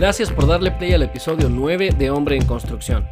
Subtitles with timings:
[0.00, 3.06] Gracias por darle play al episodio 9 de Hombre en Construcción.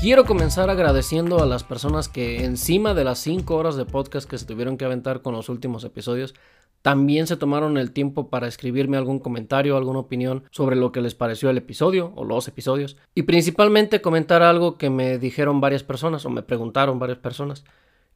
[0.00, 4.38] Quiero comenzar agradeciendo a las personas que encima de las 5 horas de podcast que
[4.38, 6.36] se tuvieron que aventar con los últimos episodios,
[6.82, 11.16] también se tomaron el tiempo para escribirme algún comentario, alguna opinión sobre lo que les
[11.16, 12.96] pareció el episodio o los episodios.
[13.16, 17.64] Y principalmente comentar algo que me dijeron varias personas o me preguntaron varias personas,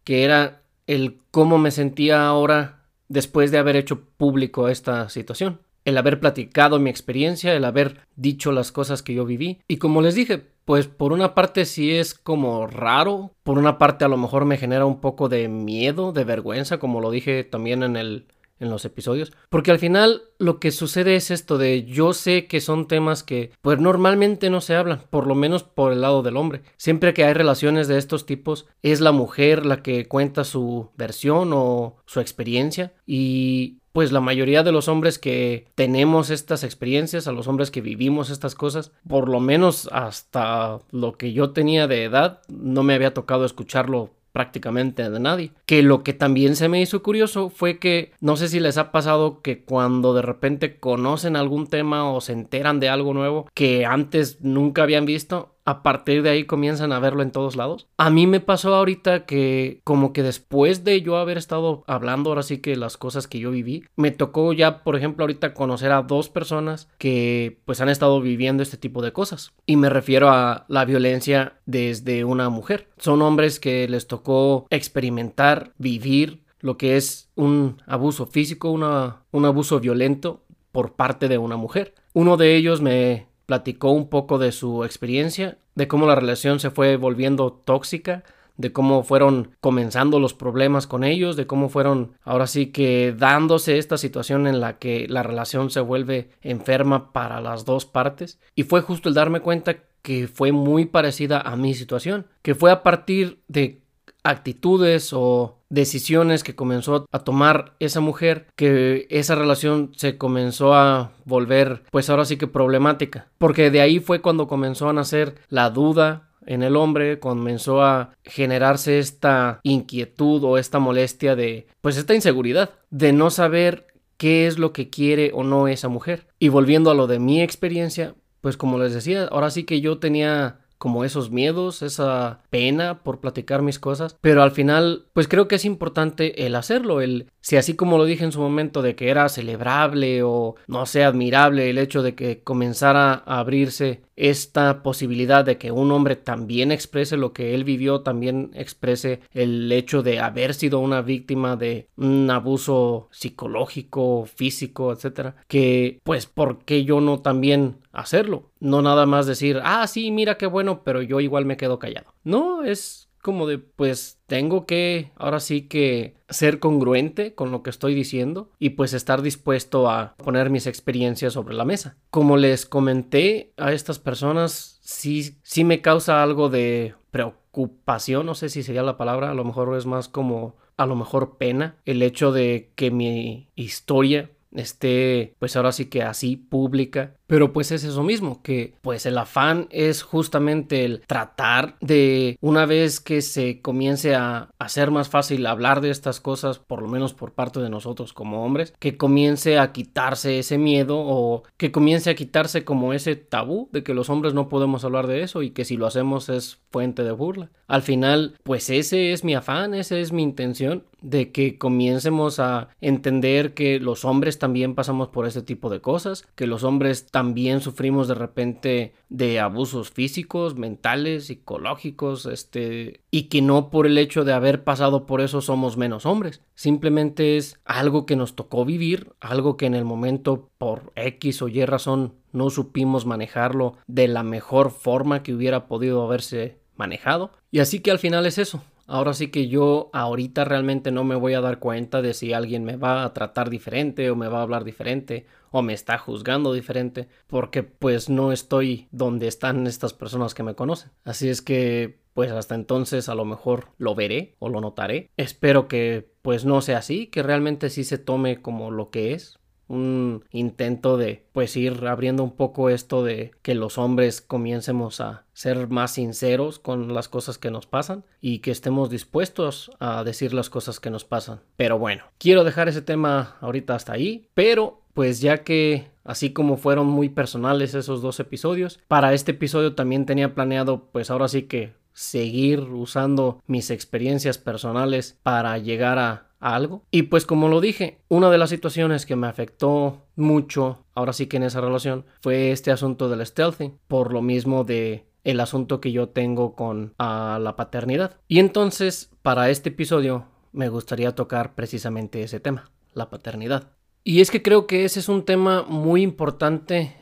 [0.04, 5.98] que era el cómo me sentía ahora después de haber hecho público esta situación el
[5.98, 9.60] haber platicado mi experiencia, el haber dicho las cosas que yo viví.
[9.68, 14.04] Y como les dije, pues por una parte sí es como raro, por una parte
[14.04, 17.82] a lo mejor me genera un poco de miedo, de vergüenza, como lo dije también
[17.82, 18.26] en el
[18.62, 22.60] en los episodios, porque al final lo que sucede es esto de yo sé que
[22.60, 26.36] son temas que pues normalmente no se hablan, por lo menos por el lado del
[26.36, 26.62] hombre.
[26.76, 31.50] Siempre que hay relaciones de estos tipos es la mujer la que cuenta su versión
[31.52, 37.32] o su experiencia y pues la mayoría de los hombres que tenemos estas experiencias, a
[37.32, 42.04] los hombres que vivimos estas cosas, por lo menos hasta lo que yo tenía de
[42.04, 45.52] edad, no me había tocado escucharlo prácticamente de nadie.
[45.66, 48.90] Que lo que también se me hizo curioso fue que no sé si les ha
[48.90, 53.84] pasado que cuando de repente conocen algún tema o se enteran de algo nuevo que
[53.84, 57.86] antes nunca habían visto, a partir de ahí comienzan a verlo en todos lados.
[57.96, 62.42] A mí me pasó ahorita que como que después de yo haber estado hablando ahora
[62.42, 66.02] sí que las cosas que yo viví, me tocó ya por ejemplo ahorita conocer a
[66.02, 69.52] dos personas que pues han estado viviendo este tipo de cosas.
[69.66, 72.88] Y me refiero a la violencia desde una mujer.
[72.98, 79.80] Son hombres que les tocó experimentar, vivir lo que es un abuso físico, un abuso
[79.80, 81.94] violento por parte de una mujer.
[82.14, 86.70] Uno de ellos me platicó un poco de su experiencia, de cómo la relación se
[86.70, 88.24] fue volviendo tóxica,
[88.56, 93.76] de cómo fueron comenzando los problemas con ellos, de cómo fueron ahora sí que dándose
[93.76, 98.40] esta situación en la que la relación se vuelve enferma para las dos partes.
[98.54, 102.70] Y fue justo el darme cuenta que fue muy parecida a mi situación, que fue
[102.70, 103.81] a partir de
[104.24, 111.12] actitudes o decisiones que comenzó a tomar esa mujer que esa relación se comenzó a
[111.24, 113.28] volver pues ahora sí que problemática.
[113.38, 118.14] Porque de ahí fue cuando comenzó a nacer la duda en el hombre comenzó a
[118.24, 124.58] generarse esta inquietud o esta molestia de pues esta inseguridad de no saber qué es
[124.58, 126.26] lo que quiere o no esa mujer.
[126.38, 129.98] Y volviendo a lo de mi experiencia pues como les decía ahora sí que yo
[129.98, 135.46] tenía como esos miedos, esa pena por platicar mis cosas, pero al final pues creo
[135.46, 138.96] que es importante el hacerlo, el si así como lo dije en su momento de
[138.96, 144.82] que era celebrable o no sé, admirable el hecho de que comenzara a abrirse esta
[144.82, 150.02] posibilidad de que un hombre también exprese lo que él vivió, también exprese el hecho
[150.02, 156.84] de haber sido una víctima de un abuso psicológico, físico, etcétera, que pues ¿por qué
[156.84, 158.50] yo no también hacerlo?
[158.60, 162.14] No nada más decir, ah, sí, mira qué bueno, pero yo igual me quedo callado.
[162.24, 167.70] No, es como de pues tengo que ahora sí que ser congruente con lo que
[167.70, 171.96] estoy diciendo y pues estar dispuesto a poner mis experiencias sobre la mesa.
[172.10, 178.48] Como les comenté a estas personas, sí, sí me causa algo de preocupación, no sé
[178.48, 182.02] si sería la palabra, a lo mejor es más como a lo mejor pena el
[182.02, 187.82] hecho de que mi historia esté pues ahora sí que así pública pero pues es
[187.82, 193.62] eso mismo que pues el afán es justamente el tratar de una vez que se
[193.62, 197.70] comience a hacer más fácil hablar de estas cosas por lo menos por parte de
[197.70, 202.92] nosotros como hombres que comience a quitarse ese miedo o que comience a quitarse como
[202.92, 205.86] ese tabú de que los hombres no podemos hablar de eso y que si lo
[205.86, 207.50] hacemos es fuente de burla.
[207.66, 212.68] Al final pues ese es mi afán esa es mi intención de que comiencemos a
[212.80, 217.21] entender que los hombres también pasamos por ese tipo de cosas, que los hombres también
[217.60, 224.24] sufrimos de repente de abusos físicos, mentales, psicológicos, este, y que no por el hecho
[224.24, 226.42] de haber pasado por eso somos menos hombres.
[226.54, 231.48] Simplemente es algo que nos tocó vivir, algo que en el momento por X o
[231.48, 237.30] Y razón no supimos manejarlo de la mejor forma que hubiera podido haberse manejado.
[237.50, 241.14] Y así que al final es eso, Ahora sí que yo ahorita realmente no me
[241.14, 244.40] voy a dar cuenta de si alguien me va a tratar diferente o me va
[244.40, 249.94] a hablar diferente o me está juzgando diferente porque pues no estoy donde están estas
[249.94, 250.90] personas que me conocen.
[251.04, 255.08] Así es que pues hasta entonces a lo mejor lo veré o lo notaré.
[255.16, 259.38] Espero que pues no sea así, que realmente sí se tome como lo que es,
[259.72, 265.24] un intento de pues ir abriendo un poco esto de que los hombres comiencemos a
[265.32, 270.34] ser más sinceros con las cosas que nos pasan y que estemos dispuestos a decir
[270.34, 271.40] las cosas que nos pasan.
[271.56, 276.58] Pero bueno, quiero dejar ese tema ahorita hasta ahí, pero pues ya que así como
[276.58, 281.44] fueron muy personales esos dos episodios, para este episodio también tenía planeado pues ahora sí
[281.44, 286.82] que seguir usando mis experiencias personales para llegar a, algo.
[286.90, 291.26] Y pues como lo dije, una de las situaciones que me afectó mucho, ahora sí
[291.26, 295.80] que en esa relación, fue este asunto del stealthing, por lo mismo de el asunto
[295.80, 298.16] que yo tengo con la paternidad.
[298.28, 303.70] Y entonces, para este episodio, me gustaría tocar precisamente ese tema, la paternidad.
[304.04, 306.96] Y es que creo que ese es un tema muy importante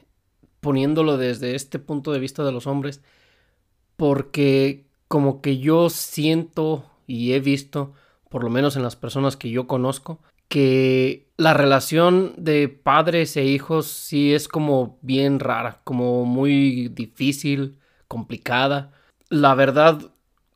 [0.60, 3.00] poniéndolo desde este punto de vista de los hombres,
[3.96, 7.94] porque como que yo siento y he visto,
[8.30, 13.44] por lo menos en las personas que yo conozco, que la relación de padres e
[13.44, 17.76] hijos sí es como bien rara, como muy difícil,
[18.08, 18.92] complicada.
[19.28, 20.00] La verdad,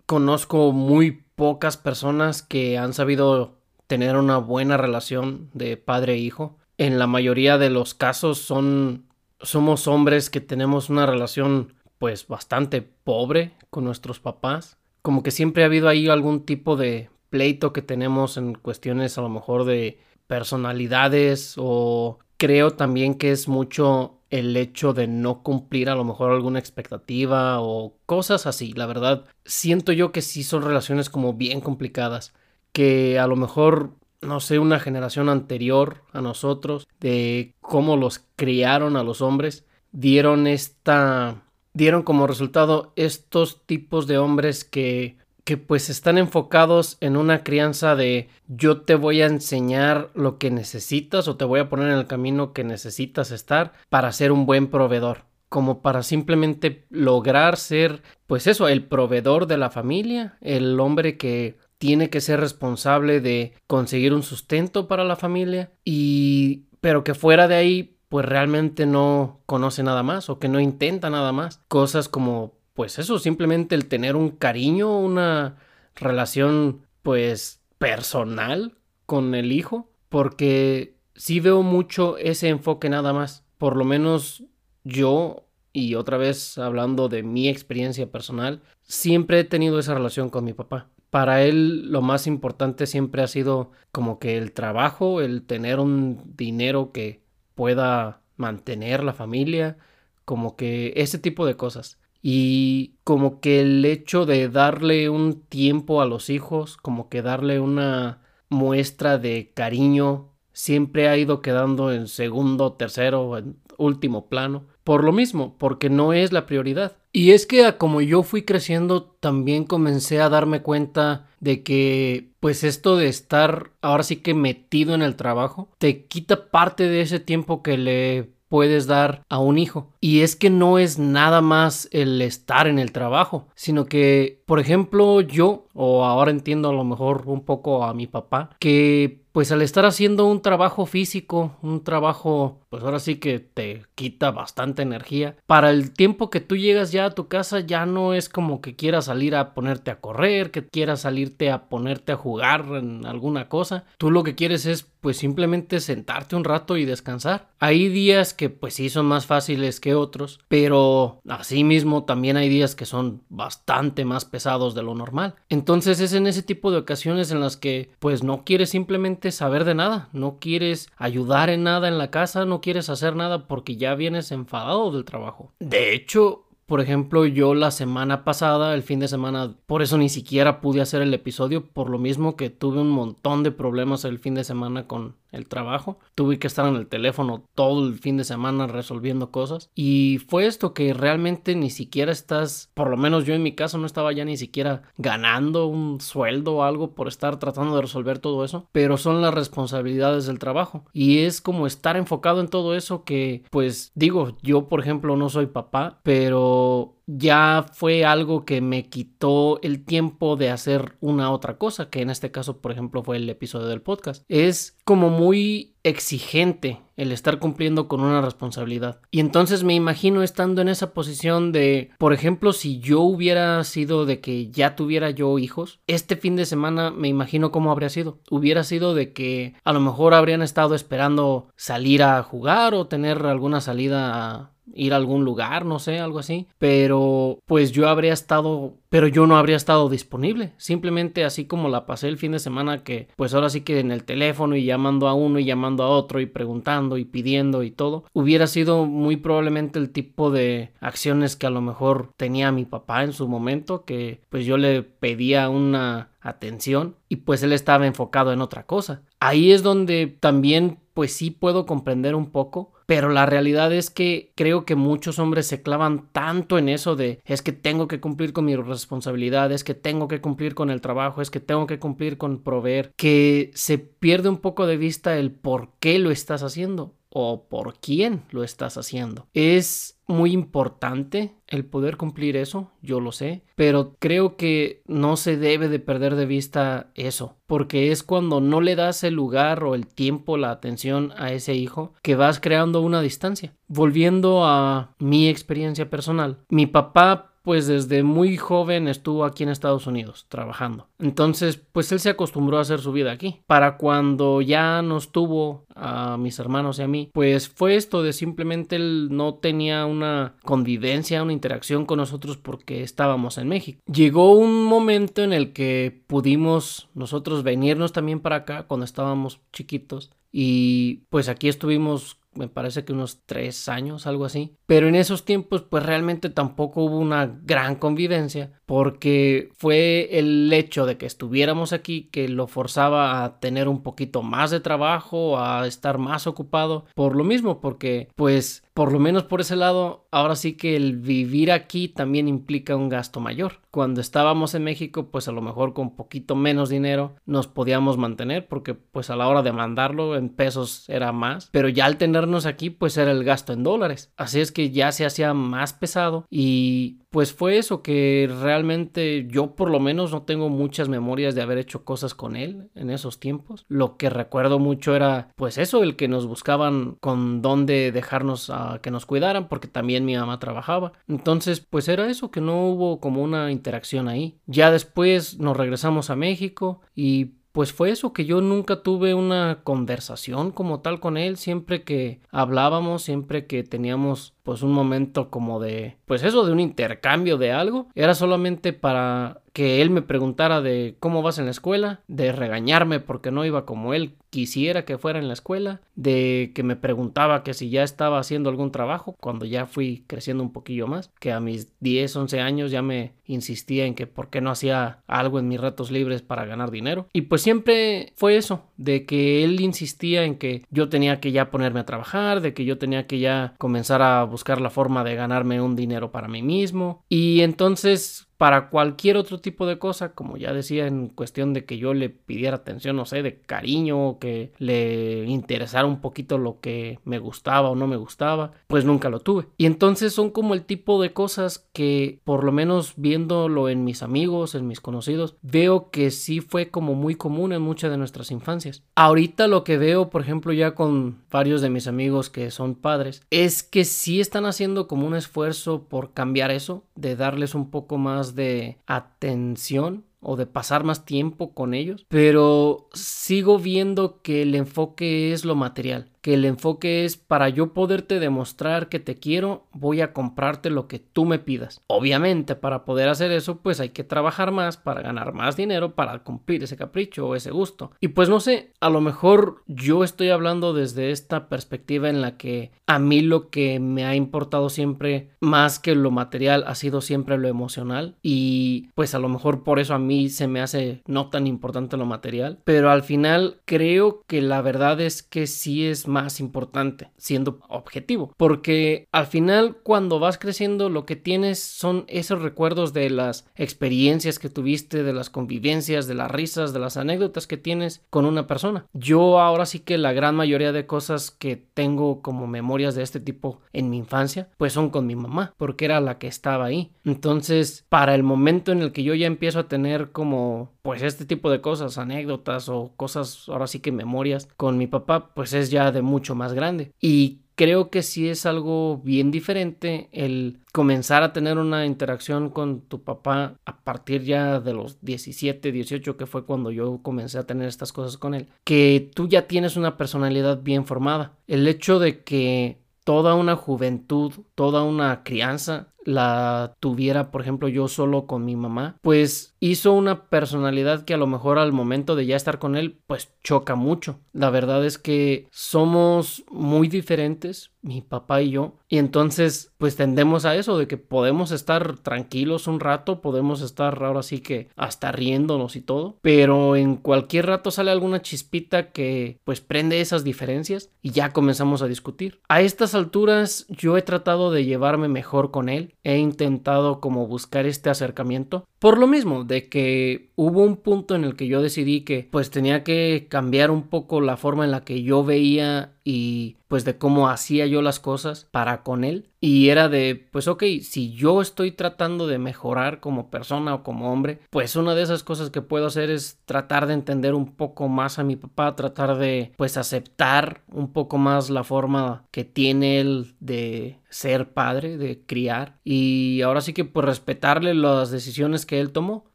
[0.06, 6.56] conozco muy pocas personas que han sabido tener una buena relación de padre e hijo.
[6.79, 9.05] En la mayoría de los casos son
[9.41, 14.76] somos hombres que tenemos una relación pues bastante pobre con nuestros papás.
[15.03, 19.20] Como que siempre ha habido ahí algún tipo de pleito que tenemos en cuestiones a
[19.20, 19.98] lo mejor de
[20.28, 26.31] personalidades o creo también que es mucho el hecho de no cumplir a lo mejor
[26.31, 28.72] alguna expectativa o cosas así.
[28.75, 32.34] La verdad, siento yo que sí son relaciones como bien complicadas,
[32.70, 33.90] que a lo mejor
[34.20, 40.46] no sé, una generación anterior a nosotros, de cómo los criaron a los hombres, dieron
[40.46, 41.42] esta
[41.72, 47.96] dieron como resultado estos tipos de hombres que que pues están enfocados en una crianza
[47.96, 51.99] de yo te voy a enseñar lo que necesitas o te voy a poner en
[51.99, 58.02] el camino que necesitas estar para ser un buen proveedor como para simplemente lograr ser
[58.26, 63.52] pues eso el proveedor de la familia el hombre que tiene que ser responsable de
[63.67, 69.40] conseguir un sustento para la familia y pero que fuera de ahí pues realmente no
[69.44, 71.61] conoce nada más o que no intenta nada más.
[71.67, 75.56] Cosas como, pues eso, simplemente el tener un cariño, una
[75.94, 78.76] relación, pues, personal
[79.06, 83.44] con el hijo, porque sí veo mucho ese enfoque nada más.
[83.59, 84.44] Por lo menos
[84.82, 90.44] yo, y otra vez hablando de mi experiencia personal, siempre he tenido esa relación con
[90.44, 90.88] mi papá.
[91.11, 96.32] Para él lo más importante siempre ha sido como que el trabajo, el tener un
[96.37, 97.23] dinero que
[97.55, 99.76] pueda mantener la familia,
[100.25, 101.99] como que ese tipo de cosas.
[102.26, 107.61] Y como que el hecho de darle un tiempo a los hijos, como que darle
[107.61, 114.65] una muestra de cariño, siempre ha ido quedando en segundo, tercero, en último plano.
[114.85, 116.97] Por lo mismo, porque no es la prioridad.
[117.12, 122.65] Y es que como yo fui creciendo, también comencé a darme cuenta de que pues
[122.65, 127.21] esto de estar ahora sí que metido en el trabajo te quita parte de ese
[127.21, 129.90] tiempo que le puedes dar a un hijo.
[130.00, 134.61] Y es que no es nada más el estar en el trabajo, sino que, por
[134.61, 139.50] ejemplo, yo, o ahora entiendo a lo mejor un poco a mi papá, que pues
[139.50, 144.83] al estar haciendo un trabajo físico, un trabajo, pues ahora sí que te quita bastante
[144.83, 148.61] energía, para el tiempo que tú llegas ya a tu casa ya no es como
[148.61, 153.07] que quieras salir a ponerte a correr, que quieras salirte a ponerte a jugar en
[153.07, 157.50] alguna cosa, tú lo que quieres es pues simplemente sentarte un rato y descansar.
[157.59, 162.75] Hay días que pues sí son más fáciles que otros, pero asimismo también hay días
[162.75, 165.35] que son bastante más pesados de lo normal.
[165.50, 169.64] Entonces es en ese tipo de ocasiones en las que pues no quieres simplemente saber
[169.64, 173.76] de nada, no quieres ayudar en nada en la casa, no quieres hacer nada porque
[173.76, 175.52] ya vienes enfadado del trabajo.
[175.61, 180.09] De hecho, por ejemplo, yo la semana pasada, el fin de semana, por eso ni
[180.09, 184.19] siquiera pude hacer el episodio, por lo mismo que tuve un montón de problemas el
[184.19, 185.99] fin de semana con el trabajo.
[186.14, 189.71] Tuve que estar en el teléfono todo el fin de semana resolviendo cosas.
[189.75, 193.79] Y fue esto que realmente ni siquiera estás, por lo menos yo en mi caso
[193.79, 198.19] no estaba ya ni siquiera ganando un sueldo o algo por estar tratando de resolver
[198.19, 198.69] todo eso.
[198.73, 200.85] Pero son las responsabilidades del trabajo.
[200.93, 205.29] Y es como estar enfocado en todo eso que, pues digo, yo por ejemplo no
[205.29, 211.58] soy papá, pero ya fue algo que me quitó el tiempo de hacer una otra
[211.58, 214.25] cosa, que en este caso, por ejemplo, fue el episodio del podcast.
[214.28, 219.00] Es como muy exigente el estar cumpliendo con una responsabilidad.
[219.11, 224.07] Y entonces me imagino estando en esa posición de, por ejemplo, si yo hubiera sido
[224.07, 228.19] de que ya tuviera yo hijos, este fin de semana me imagino cómo habría sido.
[228.31, 233.26] Hubiera sido de que a lo mejor habrían estado esperando salir a jugar o tener
[233.26, 236.49] alguna salida a ir a algún lugar, no sé, algo así.
[236.59, 240.52] Pero pues yo habría estado, pero yo no habría estado disponible.
[240.56, 243.90] Simplemente así como la pasé el fin de semana que pues ahora sí que en
[243.90, 247.72] el teléfono y llamando a uno y llamando a otro y preguntando y pidiendo y
[247.72, 252.66] todo, hubiera sido muy probablemente el tipo de acciones que a lo mejor tenía mi
[252.66, 257.88] papá en su momento, que pues yo le pedía una atención y pues él estaba
[257.88, 259.02] enfocado en otra cosa.
[259.18, 264.33] Ahí es donde también pues sí puedo comprender un poco, pero la realidad es que
[264.35, 268.33] creo que muchos hombres se clavan tanto en eso de es que tengo que cumplir
[268.33, 272.19] con mis responsabilidades, que tengo que cumplir con el trabajo, es que tengo que cumplir
[272.19, 276.95] con proveer, que se pierde un poco de vista el por qué lo estás haciendo
[277.14, 279.28] o por quién lo estás haciendo.
[279.33, 285.37] Es muy importante el poder cumplir eso, yo lo sé, pero creo que no se
[285.37, 289.76] debe de perder de vista eso, porque es cuando no le das el lugar o
[289.76, 293.54] el tiempo, la atención a ese hijo que vas creando una distancia.
[293.68, 299.86] Volviendo a mi experiencia personal, mi papá pues desde muy joven estuvo aquí en Estados
[299.86, 300.88] Unidos trabajando.
[300.98, 303.42] Entonces, pues él se acostumbró a hacer su vida aquí.
[303.46, 308.14] Para cuando ya nos tuvo a mis hermanos y a mí, pues fue esto de
[308.14, 313.82] simplemente él no tenía una convivencia, una interacción con nosotros porque estábamos en México.
[313.92, 320.10] Llegó un momento en el que pudimos nosotros venirnos también para acá cuando estábamos chiquitos
[320.32, 324.57] y pues aquí estuvimos me parece que unos tres años, algo así.
[324.67, 330.87] Pero en esos tiempos, pues realmente tampoco hubo una gran convivencia, porque fue el hecho
[330.87, 335.67] de que estuviéramos aquí que lo forzaba a tener un poquito más de trabajo, a
[335.67, 340.35] estar más ocupado, por lo mismo, porque pues por lo menos por ese lado, ahora
[340.35, 343.61] sí que el vivir aquí también implica un gasto mayor.
[343.71, 348.49] Cuando estábamos en México, pues a lo mejor con poquito menos dinero nos podíamos mantener
[348.49, 352.47] porque pues a la hora de mandarlo en pesos era más, pero ya al tenernos
[352.47, 354.12] aquí pues era el gasto en dólares.
[354.16, 359.54] Así es que ya se hacía más pesado y pues fue eso que realmente yo
[359.54, 363.21] por lo menos no tengo muchas memorias de haber hecho cosas con él en esos
[363.21, 363.66] tiempos.
[363.68, 368.80] Lo que recuerdo mucho era pues eso, el que nos buscaban con dónde dejarnos a
[368.83, 370.94] que nos cuidaran porque también mi mamá trabajaba.
[371.06, 374.40] Entonces pues era eso, que no hubo como una interacción ahí.
[374.47, 379.61] Ya después nos regresamos a México y pues fue eso, que yo nunca tuve una
[379.62, 385.58] conversación como tal con él, siempre que hablábamos, siempre que teníamos pues un momento como
[385.58, 390.60] de, pues eso, de un intercambio de algo, era solamente para que él me preguntara
[390.60, 394.98] de cómo vas en la escuela, de regañarme porque no iba como él quisiera que
[394.98, 399.14] fuera en la escuela, de que me preguntaba que si ya estaba haciendo algún trabajo
[399.20, 403.12] cuando ya fui creciendo un poquillo más, que a mis 10, 11 años ya me
[403.26, 407.06] insistía en que por qué no hacía algo en mis ratos libres para ganar dinero.
[407.12, 411.52] Y pues siempre fue eso, de que él insistía en que yo tenía que ya
[411.52, 415.14] ponerme a trabajar, de que yo tenía que ya comenzar a buscar la forma de
[415.14, 417.05] ganarme un dinero para mí mismo.
[417.09, 421.78] Y entonces para cualquier otro tipo de cosa, como ya decía, en cuestión de que
[421.78, 426.60] yo le pidiera atención, no sé, de cariño, o que le interesara un poquito lo
[426.60, 429.46] que me gustaba o no me gustaba, pues nunca lo tuve.
[429.56, 434.02] Y entonces son como el tipo de cosas que, por lo menos viéndolo en mis
[434.02, 438.30] amigos, en mis conocidos, veo que sí fue como muy común en muchas de nuestras
[438.30, 438.82] infancias.
[438.94, 443.22] Ahorita lo que veo, por ejemplo, ya con varios de mis amigos que son padres,
[443.30, 447.96] es que sí están haciendo como un esfuerzo por cambiar eso, de darles un poco
[447.96, 454.55] más de atención o de pasar más tiempo con ellos, pero sigo viendo que el
[454.55, 459.66] enfoque es lo material que el enfoque es para yo poderte demostrar que te quiero,
[459.73, 461.83] voy a comprarte lo que tú me pidas.
[461.87, 466.21] Obviamente, para poder hacer eso, pues hay que trabajar más para ganar más dinero para
[466.21, 467.90] cumplir ese capricho o ese gusto.
[468.00, 472.38] Y pues no sé, a lo mejor yo estoy hablando desde esta perspectiva en la
[472.38, 477.02] que a mí lo que me ha importado siempre más que lo material ha sido
[477.02, 481.02] siempre lo emocional y pues a lo mejor por eso a mí se me hace
[481.07, 485.87] no tan importante lo material, pero al final creo que la verdad es que sí
[485.87, 486.09] es
[486.40, 488.33] importante, siendo objetivo.
[488.37, 494.38] Porque al final, cuando vas creciendo, lo que tienes son esos recuerdos de las experiencias
[494.38, 498.47] que tuviste, de las convivencias, de las risas, de las anécdotas que tienes con una
[498.47, 498.87] persona.
[498.92, 503.21] Yo ahora sí que la gran mayoría de cosas que tengo como memorias de este
[503.21, 506.92] tipo en mi infancia, pues son con mi mamá, porque era la que estaba ahí.
[507.04, 511.25] Entonces, para el momento en el que yo ya empiezo a tener como pues este
[511.25, 515.71] tipo de cosas, anécdotas o cosas, ahora sí que memorias con mi papá, pues es
[515.71, 516.93] ya de mucho más grande.
[517.00, 522.83] Y creo que sí es algo bien diferente el comenzar a tener una interacción con
[522.83, 527.47] tu papá a partir ya de los 17, 18, que fue cuando yo comencé a
[527.47, 531.33] tener estas cosas con él, que tú ya tienes una personalidad bien formada.
[531.47, 537.88] El hecho de que toda una juventud, toda una crianza la tuviera, por ejemplo, yo
[537.88, 542.26] solo con mi mamá, pues hizo una personalidad que a lo mejor al momento de
[542.26, 544.20] ya estar con él, pues choca mucho.
[544.32, 550.44] La verdad es que somos muy diferentes, mi papá y yo, y entonces pues tendemos
[550.44, 555.12] a eso, de que podemos estar tranquilos un rato, podemos estar ahora sí que hasta
[555.12, 560.90] riéndonos y todo, pero en cualquier rato sale alguna chispita que pues prende esas diferencias
[561.02, 562.40] y ya comenzamos a discutir.
[562.49, 567.66] A estas alturas yo he tratado de llevarme mejor con él, he intentado como buscar
[567.66, 568.66] este acercamiento.
[568.78, 572.50] Por lo mismo, de que hubo un punto en el que yo decidí que pues
[572.50, 576.99] tenía que cambiar un poco la forma en la que yo veía y pues de
[576.99, 581.40] cómo hacía yo las cosas para con él y era de pues ok si yo
[581.40, 585.62] estoy tratando de mejorar como persona o como hombre pues una de esas cosas que
[585.62, 589.76] puedo hacer es tratar de entender un poco más a mi papá tratar de pues
[589.76, 596.40] aceptar un poco más la forma que tiene él de ser padre, de criar y
[596.43, 599.25] ahora sí que pues respetarle las decisiones que él tomó.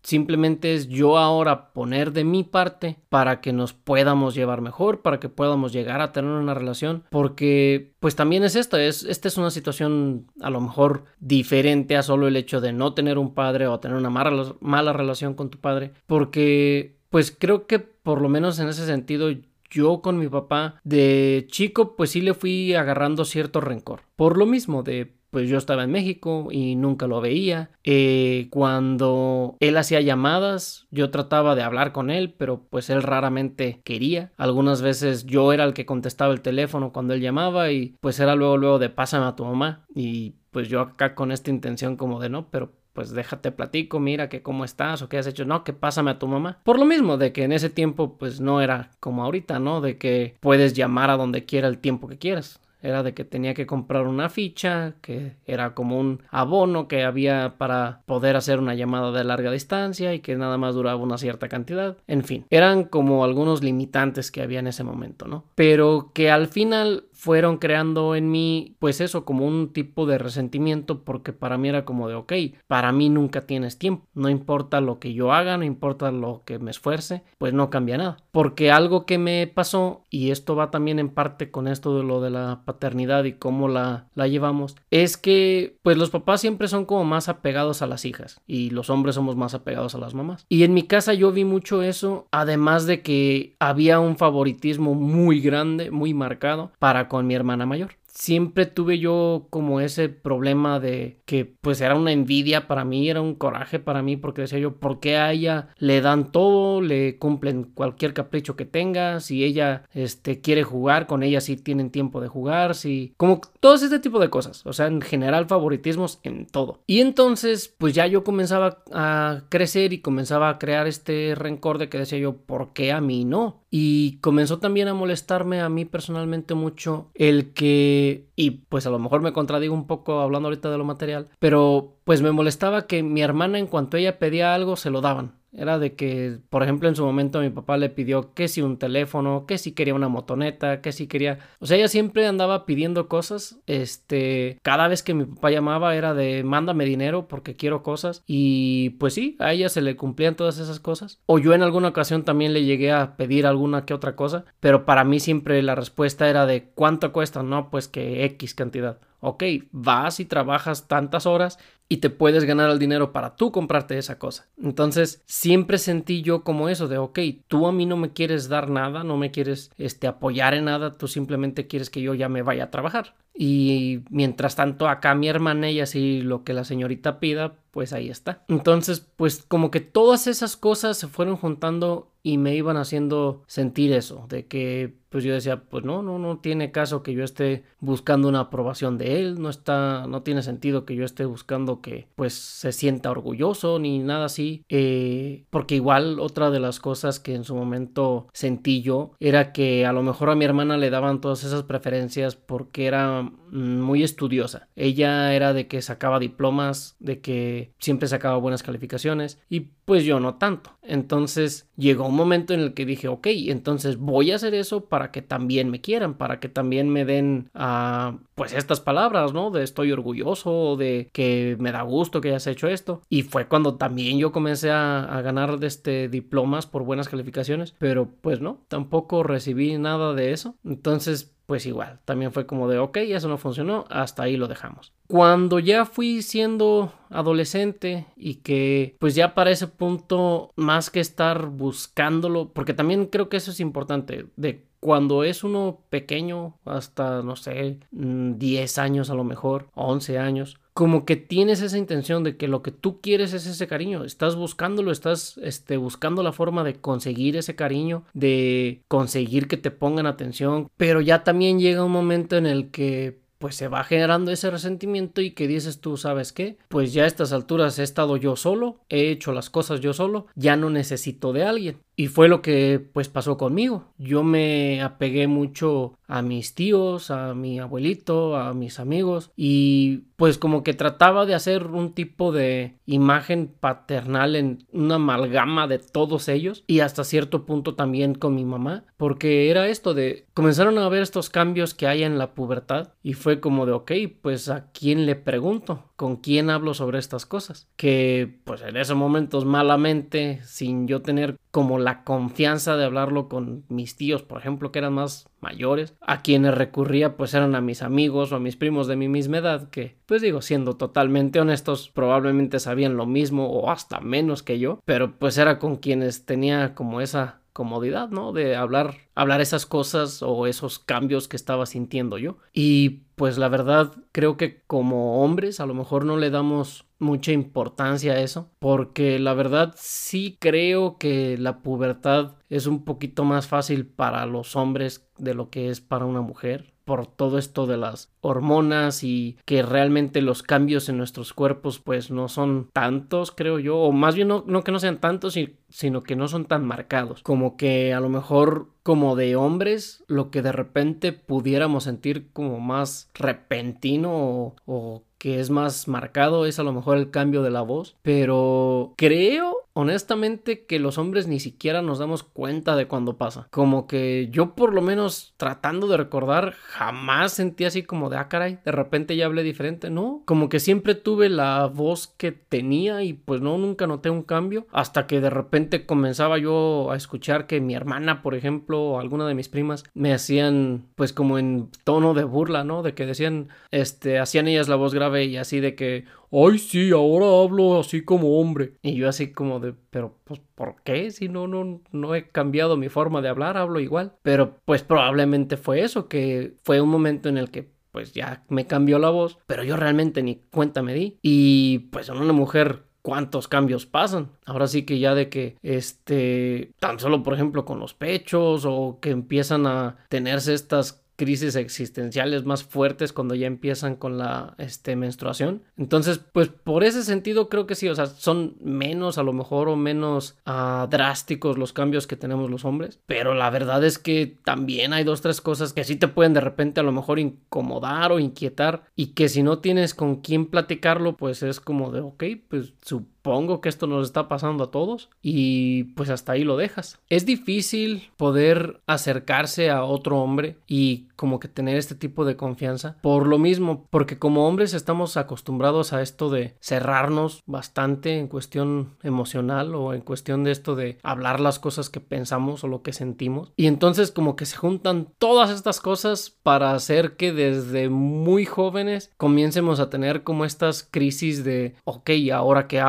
[0.01, 5.19] Simplemente es yo ahora poner de mi parte para que nos podamos llevar mejor, para
[5.19, 9.37] que podamos llegar a tener una relación, porque pues también es esta, es, esta es
[9.37, 13.67] una situación a lo mejor diferente a solo el hecho de no tener un padre
[13.67, 18.29] o tener una mala, mala relación con tu padre, porque pues creo que por lo
[18.29, 19.29] menos en ese sentido
[19.69, 24.01] yo con mi papá de chico pues sí le fui agarrando cierto rencor.
[24.15, 27.71] Por lo mismo de pues yo estaba en México y nunca lo veía.
[27.83, 33.81] Eh, cuando él hacía llamadas, yo trataba de hablar con él, pero pues él raramente
[33.83, 34.31] quería.
[34.37, 38.35] Algunas veces yo era el que contestaba el teléfono cuando él llamaba y pues era
[38.35, 42.19] luego luego de pásame a tu mamá y pues yo acá con esta intención como
[42.19, 45.63] de no, pero pues déjate platico, mira que cómo estás o qué has hecho, no,
[45.63, 46.59] que pásame a tu mamá.
[46.63, 49.79] Por lo mismo, de que en ese tiempo pues no era como ahorita, ¿no?
[49.79, 52.59] De que puedes llamar a donde quiera el tiempo que quieras.
[52.81, 57.55] Era de que tenía que comprar una ficha, que era como un abono que había
[57.57, 61.49] para poder hacer una llamada de larga distancia y que nada más duraba una cierta
[61.49, 61.97] cantidad.
[62.07, 65.43] En fin, eran como algunos limitantes que había en ese momento, ¿no?
[65.55, 71.03] Pero que al final fueron creando en mí, pues eso, como un tipo de resentimiento,
[71.03, 72.31] porque para mí era como de, ok,
[72.65, 76.59] para mí nunca tienes tiempo, no importa lo que yo haga, no importa lo que
[76.59, 78.17] me esfuerce, pues no cambia nada.
[78.31, 82.21] Porque algo que me pasó, y esto va también en parte con esto de lo
[82.21, 86.85] de la paternidad y cómo la, la llevamos, es que pues los papás siempre son
[86.85, 90.45] como más apegados a las hijas y los hombres somos más apegados a las mamás.
[90.47, 95.41] Y en mi casa yo vi mucho eso, además de que había un favoritismo muy
[95.41, 101.21] grande, muy marcado para con mi hermana mayor siempre tuve yo como ese problema de
[101.25, 104.75] que pues era una envidia para mí, era un coraje para mí porque decía yo,
[104.75, 109.83] ¿por qué a ella le dan todo, le cumplen cualquier capricho que tenga, si ella
[109.93, 114.19] este quiere jugar, con ella sí tienen tiempo de jugar, si como todo este tipo
[114.19, 116.79] de cosas, o sea, en general favoritismos en todo.
[116.87, 121.89] Y entonces, pues ya yo comenzaba a crecer y comenzaba a crear este rencor de
[121.89, 123.61] que decía yo, ¿por qué a mí no?
[123.71, 128.97] Y comenzó también a molestarme a mí personalmente mucho el que, y pues a lo
[128.99, 133.03] mejor me contradigo un poco hablando ahorita de lo material, pero pues me molestaba que
[133.03, 135.38] mi hermana en cuanto ella pedía algo se lo daban.
[135.51, 138.77] Era de que, por ejemplo, en su momento mi papá le pidió que si un
[138.77, 141.39] teléfono, que si quería una motoneta, que si quería...
[141.59, 143.59] O sea, ella siempre andaba pidiendo cosas.
[143.65, 148.23] Este, cada vez que mi papá llamaba era de mándame dinero porque quiero cosas.
[148.27, 151.19] Y pues sí, a ella se le cumplían todas esas cosas.
[151.25, 154.45] O yo en alguna ocasión también le llegué a pedir alguna que otra cosa.
[154.59, 157.43] Pero para mí siempre la respuesta era de ¿cuánto cuesta?
[157.43, 158.99] No, pues que X cantidad.
[159.21, 163.97] Ok, vas y trabajas tantas horas y te puedes ganar el dinero para tú comprarte
[163.97, 164.47] esa cosa.
[164.61, 168.69] Entonces, siempre sentí yo como eso de, ok, tú a mí no me quieres dar
[168.69, 172.43] nada, no me quieres este, apoyar en nada, tú simplemente quieres que yo ya me
[172.43, 173.15] vaya a trabajar.
[173.41, 178.09] Y mientras tanto, acá mi hermana, ella sí lo que la señorita pida, pues ahí
[178.09, 178.43] está.
[178.49, 183.93] Entonces, pues como que todas esas cosas se fueron juntando y me iban haciendo sentir
[183.93, 187.63] eso, de que pues yo decía, pues no, no, no tiene caso que yo esté
[187.79, 192.07] buscando una aprobación de él, no está, no tiene sentido que yo esté buscando que
[192.15, 197.33] pues se sienta orgulloso ni nada así, eh, porque igual otra de las cosas que
[197.33, 201.21] en su momento sentí yo era que a lo mejor a mi hermana le daban
[201.21, 207.73] todas esas preferencias porque era muy estudiosa, ella era de que sacaba diplomas, de que
[207.79, 212.75] siempre sacaba buenas calificaciones y pues yo no tanto, Entonces llegó un momento en el
[212.75, 216.47] que dije, ok, entonces voy a hacer eso para que también me quieran, para que
[216.47, 219.49] también me den uh, pues estas palabras, ¿no?
[219.49, 223.01] De estoy orgulloso, de que me da gusto que hayas hecho esto.
[223.09, 228.09] Y fue cuando también yo comencé a, a ganar este, diplomas por buenas calificaciones, pero
[228.21, 230.53] pues no, tampoco recibí nada de eso.
[230.63, 234.93] Entonces pues igual, también fue como de, ok, eso no funcionó, hasta ahí lo dejamos.
[235.09, 241.47] Cuando ya fui siendo adolescente y que pues ya para ese punto, más que estar
[241.47, 247.35] buscándolo, porque también creo que eso es importante, de cuando es uno pequeño, hasta, no
[247.35, 252.37] sé, 10 mm, años a lo mejor, 11 años, como que tienes esa intención de
[252.37, 256.63] que lo que tú quieres es ese cariño, estás buscándolo, estás este, buscando la forma
[256.63, 261.91] de conseguir ese cariño, de conseguir que te pongan atención, pero ya también llega un
[261.91, 266.33] momento en el que pues se va generando ese resentimiento y que dices tú, ¿sabes
[266.33, 266.57] qué?
[266.67, 270.27] Pues ya a estas alturas he estado yo solo, he hecho las cosas yo solo,
[270.35, 271.81] ya no necesito de alguien.
[271.99, 273.91] Y fue lo que pues pasó conmigo.
[273.97, 280.37] Yo me apegué mucho a mis tíos, a mi abuelito, a mis amigos y pues
[280.37, 286.29] como que trataba de hacer un tipo de imagen paternal en una amalgama de todos
[286.29, 290.89] ellos y hasta cierto punto también con mi mamá porque era esto de comenzaron a
[290.89, 294.71] ver estos cambios que hay en la pubertad y fue como de ok pues a
[294.71, 297.67] quién le pregunto con quién hablo sobre estas cosas.
[297.75, 303.63] Que pues en esos momentos malamente, sin yo tener como la confianza de hablarlo con
[303.67, 307.81] mis tíos, por ejemplo, que eran más mayores, a quienes recurría pues eran a mis
[307.81, 311.89] amigos o a mis primos de mi misma edad, que pues digo, siendo totalmente honestos,
[311.89, 316.75] probablemente sabían lo mismo o hasta menos que yo, pero pues era con quienes tenía
[316.75, 318.31] como esa comodidad, ¿no?
[318.31, 322.37] De hablar, hablar esas cosas o esos cambios que estaba sintiendo yo.
[322.53, 327.33] Y pues la verdad creo que como hombres a lo mejor no le damos mucha
[327.33, 333.47] importancia a eso, porque la verdad sí creo que la pubertad es un poquito más
[333.47, 337.77] fácil para los hombres de lo que es para una mujer por todo esto de
[337.77, 343.59] las hormonas y que realmente los cambios en nuestros cuerpos pues no son tantos creo
[343.59, 345.37] yo o más bien no, que no sean tantos
[345.69, 347.21] sino que no son tan marcados.
[347.21, 352.59] Como que a lo mejor como de hombres lo que de repente pudiéramos sentir como
[352.59, 357.51] más repentino o, o que es más marcado es a lo mejor el cambio de
[357.51, 363.17] la voz, pero creo honestamente que los hombres ni siquiera nos damos cuenta de cuando
[363.17, 363.47] pasa.
[363.51, 368.27] Como que yo por lo menos tratando de recordar jamás sentí así como de ah
[368.27, 373.03] caray, de repente ya hablé diferente, no, como que siempre tuve la voz que tenía
[373.03, 377.47] y pues no, nunca noté un cambio hasta que de repente comenzaba yo a escuchar
[377.47, 381.69] que mi hermana, por ejemplo, o alguna de mis primas me hacían pues como en
[381.83, 382.83] tono de burla, ¿no?
[382.83, 386.91] De que decían, este, hacían ellas la voz grave y así de que, ay, sí,
[386.91, 388.73] ahora hablo así como hombre.
[388.81, 391.11] Y yo así como de, pero pues, ¿por qué?
[391.11, 394.13] Si no, no, no he cambiado mi forma de hablar, hablo igual.
[394.21, 398.67] Pero pues probablemente fue eso, que fue un momento en el que pues ya me
[398.67, 401.17] cambió la voz, pero yo realmente ni cuenta me di.
[401.21, 404.31] Y pues en una mujer cuántos cambios pasan.
[404.45, 408.99] Ahora sí que ya de que este tan solo por ejemplo con los pechos o
[409.01, 414.95] que empiezan a tenerse estas crisis existenciales más fuertes cuando ya empiezan con la este,
[414.95, 415.63] menstruación.
[415.77, 419.67] Entonces, pues por ese sentido creo que sí, o sea, son menos a lo mejor
[419.67, 424.37] o menos uh, drásticos los cambios que tenemos los hombres, pero la verdad es que
[424.45, 428.13] también hay dos, tres cosas que sí te pueden de repente a lo mejor incomodar
[428.13, 432.23] o inquietar y que si no tienes con quién platicarlo, pues es como de, ok,
[432.47, 436.55] pues su supongo que esto nos está pasando a todos y pues hasta ahí lo
[436.55, 436.99] dejas.
[437.09, 442.95] Es difícil poder acercarse a otro hombre y como que tener este tipo de confianza
[443.01, 448.95] por lo mismo, porque como hombres estamos acostumbrados a esto de cerrarnos bastante en cuestión
[449.03, 452.93] emocional o en cuestión de esto de hablar las cosas que pensamos o lo que
[452.93, 458.45] sentimos y entonces como que se juntan todas estas cosas para hacer que desde muy
[458.45, 462.79] jóvenes comiencemos a tener como estas crisis de ok, ¿ahora qué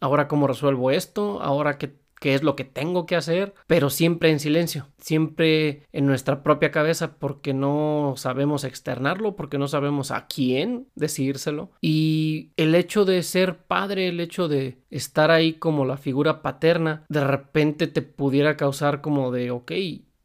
[0.00, 4.30] ahora cómo resuelvo esto, ahora qué, qué es lo que tengo que hacer, pero siempre
[4.30, 10.26] en silencio, siempre en nuestra propia cabeza porque no sabemos externarlo, porque no sabemos a
[10.26, 11.70] quién decírselo.
[11.80, 17.04] Y el hecho de ser padre, el hecho de estar ahí como la figura paterna,
[17.08, 19.72] de repente te pudiera causar como de, ok,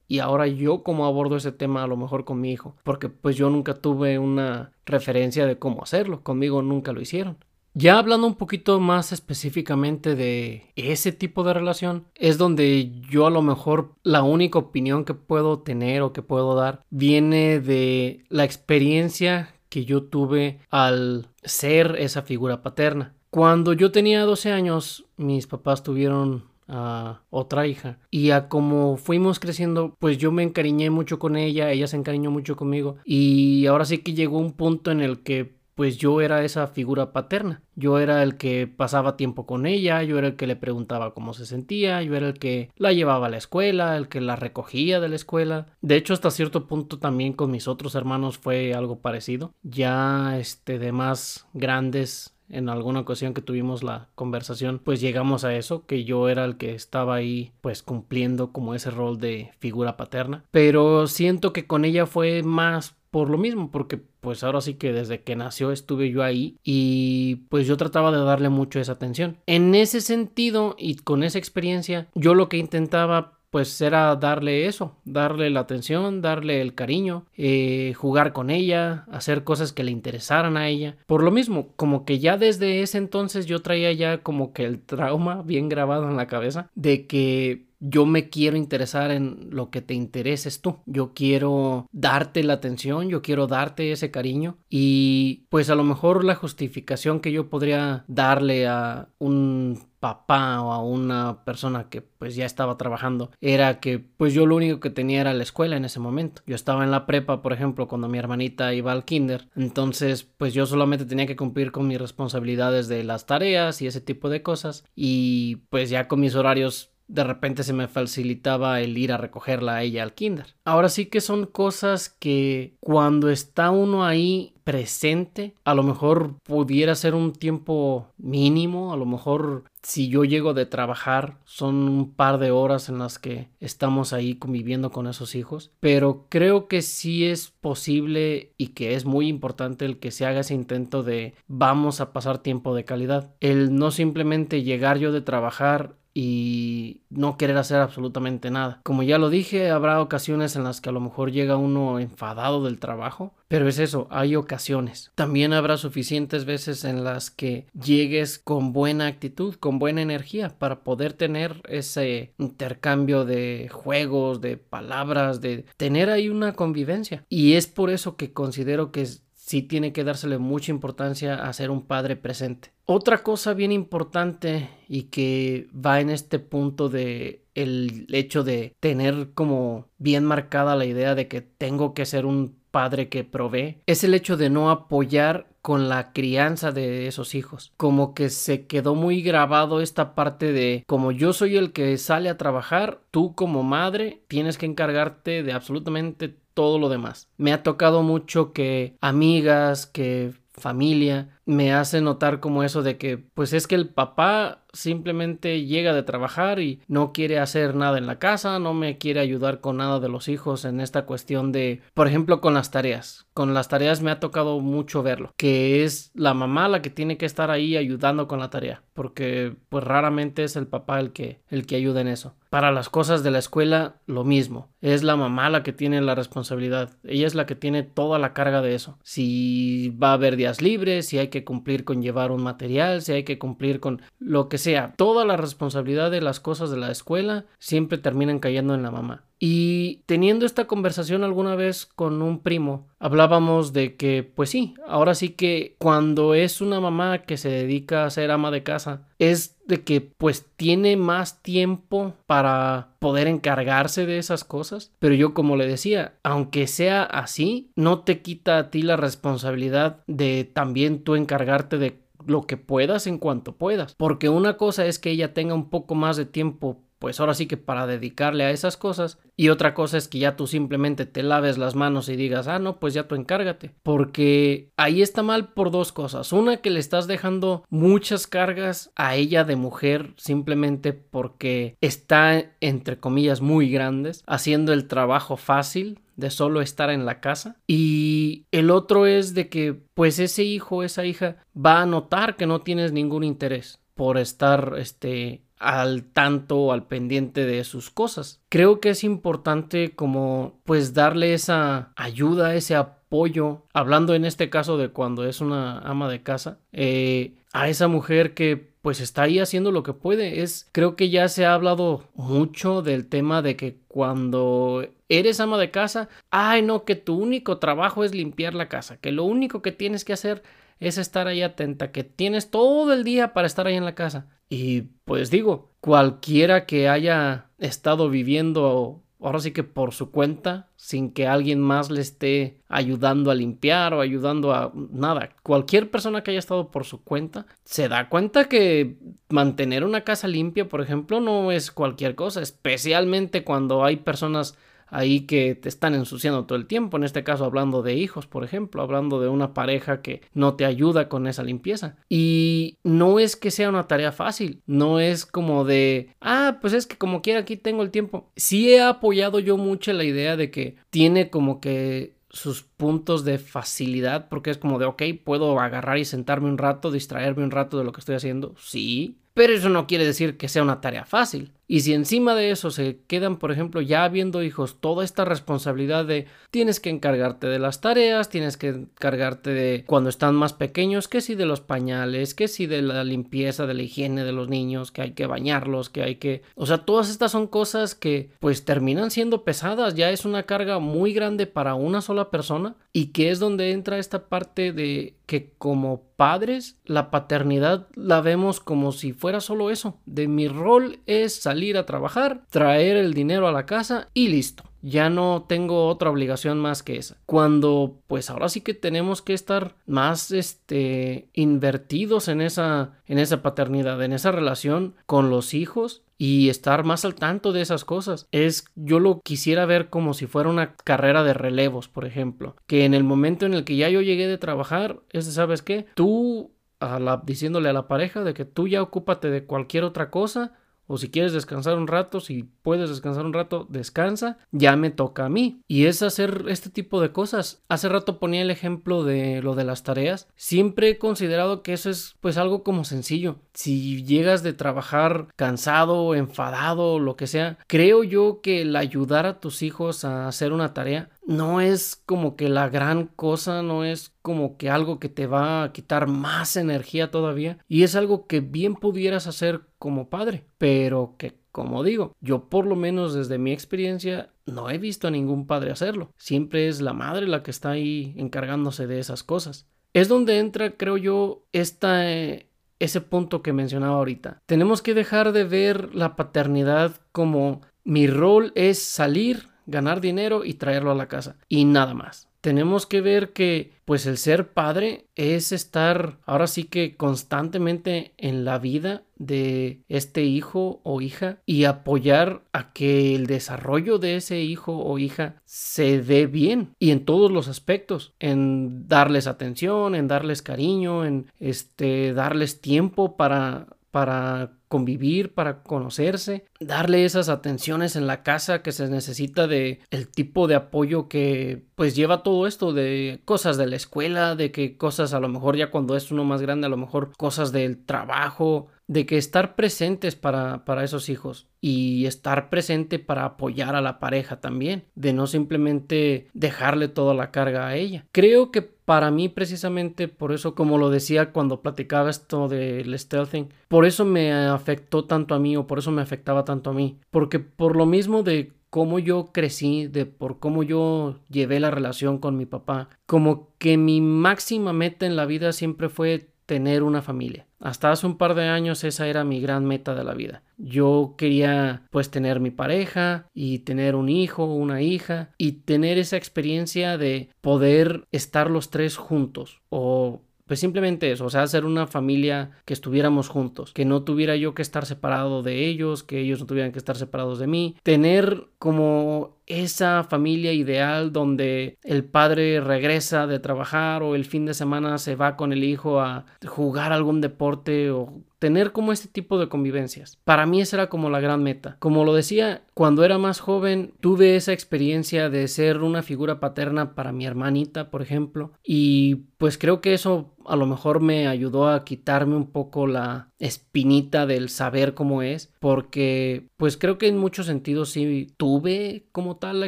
[0.08, 3.36] y ahora yo cómo abordo ese tema a lo mejor con mi hijo, porque pues
[3.36, 7.38] yo nunca tuve una referencia de cómo hacerlo, conmigo nunca lo hicieron.
[7.76, 13.32] Ya hablando un poquito más específicamente de ese tipo de relación, es donde yo a
[13.32, 18.44] lo mejor la única opinión que puedo tener o que puedo dar viene de la
[18.44, 23.16] experiencia que yo tuve al ser esa figura paterna.
[23.32, 27.98] Cuando yo tenía 12 años, mis papás tuvieron a otra hija.
[28.12, 32.30] Y a como fuimos creciendo, pues yo me encariñé mucho con ella, ella se encariñó
[32.30, 32.98] mucho conmigo.
[33.04, 37.14] Y ahora sí que llegó un punto en el que pues yo era esa figura
[37.14, 37.62] paterna.
[37.76, 41.34] Yo era el que pasaba tiempo con ella, yo era el que le preguntaba cómo
[41.34, 45.00] se sentía, yo era el que la llevaba a la escuela, el que la recogía
[45.00, 45.68] de la escuela.
[45.82, 49.54] De hecho, hasta cierto punto también con mis otros hermanos fue algo parecido.
[49.64, 55.56] Ya este de más grandes en alguna ocasión que tuvimos la conversación, pues llegamos a
[55.56, 59.98] eso, que yo era el que estaba ahí pues cumpliendo como ese rol de figura
[59.98, 60.44] paterna.
[60.52, 64.92] Pero siento que con ella fue más por lo mismo, porque pues ahora sí que
[64.92, 69.38] desde que nació estuve yo ahí y pues yo trataba de darle mucho esa atención.
[69.46, 74.96] En ese sentido y con esa experiencia, yo lo que intentaba pues era darle eso,
[75.06, 80.58] darle la atención, darle el cariño, eh, jugar con ella, hacer cosas que le interesaran
[80.58, 80.98] a ella.
[81.06, 84.80] Por lo mismo, como que ya desde ese entonces yo traía ya como que el
[84.82, 89.82] trauma bien grabado en la cabeza de que yo me quiero interesar en lo que
[89.82, 90.78] te intereses tú.
[90.86, 96.24] Yo quiero darte la atención, yo quiero darte ese cariño y pues a lo mejor
[96.24, 102.36] la justificación que yo podría darle a un papá o a una persona que pues
[102.36, 105.86] ya estaba trabajando era que pues yo lo único que tenía era la escuela en
[105.86, 106.42] ese momento.
[106.46, 109.50] Yo estaba en la prepa, por ejemplo, cuando mi hermanita iba al kinder.
[109.56, 114.02] Entonces pues yo solamente tenía que cumplir con mis responsabilidades de las tareas y ese
[114.02, 118.98] tipo de cosas y pues ya con mis horarios de repente se me facilitaba el
[118.98, 120.56] ir a recogerla a ella al kinder.
[120.66, 126.96] Ahora sí que son cosas que cuando está uno ahí presente, a lo mejor pudiera
[126.96, 132.40] ser un tiempo mínimo, a lo mejor si yo llego de trabajar son un par
[132.40, 137.26] de horas en las que estamos ahí conviviendo con esos hijos, pero creo que sí
[137.26, 142.00] es posible y que es muy importante el que se haga ese intento de vamos
[142.00, 147.58] a pasar tiempo de calidad, el no simplemente llegar yo de trabajar y no querer
[147.58, 148.82] hacer absolutamente nada.
[148.84, 152.64] Como ya lo dije, habrá ocasiones en las que a lo mejor llega uno enfadado
[152.64, 155.12] del trabajo, pero es eso, hay ocasiones.
[155.16, 160.84] También habrá suficientes veces en las que llegues con buena actitud, con buena energía para
[160.84, 167.26] poder tener ese intercambio de juegos, de palabras, de tener ahí una convivencia.
[167.30, 169.08] Y es por eso que considero que
[169.46, 172.72] sí tiene que dársele mucha importancia a ser un padre presente.
[172.86, 179.32] Otra cosa bien importante y que va en este punto de el hecho de tener
[179.34, 184.04] como bien marcada la idea de que tengo que ser un padre que provee es
[184.04, 187.72] el hecho de no apoyar con la crianza de esos hijos.
[187.78, 192.30] Como que se quedó muy grabado esta parte de como yo soy el que sale
[192.30, 197.30] a trabajar, tú como madre tienes que encargarte de absolutamente todo lo demás.
[197.38, 203.18] Me ha tocado mucho que amigas, que familia me hace notar como eso de que
[203.18, 208.08] pues es que el papá simplemente llega de trabajar y no quiere hacer nada en
[208.08, 211.82] la casa, no me quiere ayudar con nada de los hijos en esta cuestión de,
[211.94, 213.28] por ejemplo, con las tareas.
[213.34, 217.18] Con las tareas me ha tocado mucho verlo, que es la mamá la que tiene
[217.18, 221.42] que estar ahí ayudando con la tarea, porque pues raramente es el papá el que
[221.50, 222.36] el que ayuda en eso.
[222.50, 224.70] Para las cosas de la escuela, lo mismo.
[224.80, 226.92] Es la mamá la que tiene la responsabilidad.
[227.04, 229.00] Ella es la que tiene toda la carga de eso.
[229.02, 233.12] Si va a haber días libres, si hay que cumplir con llevar un material, si
[233.12, 236.92] hay que cumplir con lo que sea, toda la responsabilidad de las cosas de la
[236.92, 239.24] escuela siempre terminan cayendo en la mamá.
[239.46, 245.16] Y teniendo esta conversación alguna vez con un primo, hablábamos de que, pues sí, ahora
[245.16, 249.58] sí que cuando es una mamá que se dedica a ser ama de casa, es
[249.68, 254.94] de que pues tiene más tiempo para poder encargarse de esas cosas.
[255.00, 260.06] Pero yo como le decía, aunque sea así, no te quita a ti la responsabilidad
[260.08, 263.96] de también tú encargarte de lo que puedas en cuanto puedas.
[263.96, 267.48] Porque una cosa es que ella tenga un poco más de tiempo pues ahora sí
[267.48, 269.20] que para dedicarle a esas cosas.
[269.36, 272.60] Y otra cosa es que ya tú simplemente te laves las manos y digas, ah,
[272.60, 273.72] no, pues ya tú encárgate.
[273.84, 276.32] Porque ahí está mal por dos cosas.
[276.32, 282.98] Una, que le estás dejando muchas cargas a ella de mujer simplemente porque está, entre
[282.98, 287.58] comillas, muy grandes, haciendo el trabajo fácil de solo estar en la casa.
[287.68, 292.48] Y el otro es de que pues ese hijo, esa hija va a notar que
[292.48, 298.42] no tienes ningún interés por estar este al tanto al pendiente de sus cosas.
[298.50, 304.78] Creo que es importante como pues darle esa ayuda, ese apoyo, hablando en este caso
[304.78, 309.40] de cuando es una ama de casa, eh, a esa mujer que pues está ahí
[309.40, 310.42] haciendo lo que puede.
[310.42, 315.58] Es, creo que ya se ha hablado mucho del tema de que cuando eres ama
[315.58, 319.62] de casa, ay no, que tu único trabajo es limpiar la casa, que lo único
[319.62, 320.44] que tienes que hacer
[320.80, 324.28] es estar ahí atenta, que tienes todo el día para estar ahí en la casa.
[324.50, 331.12] Y pues digo, cualquiera que haya estado viviendo ahora sí que por su cuenta, sin
[331.12, 335.30] que alguien más le esté ayudando a limpiar o ayudando a nada.
[335.44, 338.98] Cualquier persona que haya estado por su cuenta se da cuenta que
[339.30, 344.58] mantener una casa limpia, por ejemplo, no es cualquier cosa, especialmente cuando hay personas
[344.94, 348.44] ahí que te están ensuciando todo el tiempo, en este caso hablando de hijos, por
[348.44, 351.98] ejemplo, hablando de una pareja que no te ayuda con esa limpieza.
[352.10, 356.86] Y no es que sea una tarea fácil, no es como de, ah, pues es
[356.86, 358.30] que como quiera aquí tengo el tiempo.
[358.36, 363.38] Sí he apoyado yo mucho la idea de que tiene como que sus puntos de
[363.38, 367.78] facilidad porque es como de, ok, puedo agarrar y sentarme un rato, distraerme un rato
[367.78, 371.06] de lo que estoy haciendo, sí, pero eso no quiere decir que sea una tarea
[371.06, 371.52] fácil.
[371.68, 376.06] Y si encima de eso se quedan, por ejemplo, ya habiendo hijos, toda esta responsabilidad
[376.06, 381.08] de tienes que encargarte de las tareas, tienes que encargarte de cuando están más pequeños,
[381.08, 384.50] que si de los pañales, que si de la limpieza, de la higiene de los
[384.50, 386.42] niños, que hay que bañarlos, que hay que...
[386.56, 390.80] O sea, todas estas son cosas que pues terminan siendo pesadas, ya es una carga
[390.80, 395.54] muy grande para una sola persona y que es donde entra esta parte de que
[395.58, 401.34] como padres la paternidad la vemos como si fuera solo eso, de mi rol es
[401.36, 404.64] salir a trabajar, traer el dinero a la casa y listo.
[404.82, 407.16] Ya no tengo otra obligación más que esa.
[407.26, 413.42] Cuando pues ahora sí que tenemos que estar más este invertidos en esa en esa
[413.42, 418.28] paternidad, en esa relación con los hijos y estar más al tanto de esas cosas.
[418.32, 422.84] Es yo lo quisiera ver como si fuera una carrera de relevos, por ejemplo, que
[422.86, 425.86] en el momento en el que ya yo llegué de trabajar, es ¿sabes qué?
[425.96, 426.52] Tú
[426.84, 430.54] a la, diciéndole a la pareja de que tú ya ocúpate de cualquier otra cosa
[430.88, 435.26] o si quieres descansar un rato, si puedes descansar un rato, descansa, ya me toca
[435.26, 435.62] a mí.
[435.68, 437.64] Y es hacer este tipo de cosas.
[437.70, 440.28] Hace rato ponía el ejemplo de lo de las tareas.
[440.36, 443.38] Siempre he considerado que eso es pues algo como sencillo.
[443.54, 449.40] Si llegas de trabajar cansado, enfadado, lo que sea, creo yo que el ayudar a
[449.40, 454.14] tus hijos a hacer una tarea no es como que la gran cosa, no es
[454.22, 458.42] como que algo que te va a quitar más energía todavía y es algo que
[458.42, 463.52] bien pudieras hacer como padre, pero que como digo, yo por lo menos desde mi
[463.52, 466.12] experiencia no he visto a ningún padre hacerlo.
[466.18, 469.68] Siempre es la madre la que está ahí encargándose de esas cosas.
[469.94, 474.42] Es donde entra, creo yo, esta, ese punto que mencionaba ahorita.
[474.48, 480.56] Tenemos que dejar de ver la paternidad como mi rol es salir ganar dinero y
[480.56, 482.28] traerlo a la casa y nada más.
[482.44, 488.44] Tenemos que ver que pues el ser padre es estar ahora sí que constantemente en
[488.44, 494.42] la vida de este hijo o hija y apoyar a que el desarrollo de ese
[494.42, 500.10] hijo o hija se dé bien y en todos los aspectos, en darles atención, en
[500.10, 508.08] darles cariño, en este darles tiempo para para convivir, para conocerse, darle esas atenciones en
[508.08, 512.74] la casa que se necesita de el tipo de apoyo que pues lleva todo esto
[512.74, 516.24] de cosas de la escuela, de que cosas a lo mejor ya cuando es uno
[516.24, 521.08] más grande, a lo mejor cosas del trabajo, de que estar presentes para, para esos
[521.08, 527.14] hijos y estar presente para apoyar a la pareja también, de no simplemente dejarle toda
[527.14, 528.06] la carga a ella.
[528.12, 533.50] Creo que para mí precisamente por eso como lo decía cuando platicaba esto del stealthing,
[533.68, 537.00] por eso me afectó tanto a mí o por eso me afectaba tanto a mí,
[537.12, 542.18] porque por lo mismo de cómo yo crecí, de por cómo yo llevé la relación
[542.18, 547.02] con mi papá, como que mi máxima meta en la vida siempre fue tener una
[547.02, 547.46] familia.
[547.64, 550.44] Hasta hace un par de años esa era mi gran meta de la vida.
[550.58, 556.18] Yo quería pues tener mi pareja y tener un hijo, una hija y tener esa
[556.18, 561.88] experiencia de poder estar los tres juntos o pues simplemente eso, o sea, hacer una
[561.88, 566.40] familia que estuviéramos juntos, que no tuviera yo que estar separado de ellos, que ellos
[566.40, 572.62] no tuvieran que estar separados de mí, tener como esa familia ideal donde el padre
[572.62, 576.94] regresa de trabajar o el fin de semana se va con el hijo a jugar
[576.94, 580.20] algún deporte o tener como este tipo de convivencias.
[580.26, 581.78] Para mí esa era como la gran meta.
[581.80, 586.94] Como lo decía, cuando era más joven tuve esa experiencia de ser una figura paterna
[586.94, 591.70] para mi hermanita, por ejemplo, y pues creo que eso a lo mejor me ayudó
[591.70, 597.18] a quitarme un poco la espinita del saber cómo es, porque pues creo que en
[597.18, 599.68] muchos sentidos sí tuve como tal la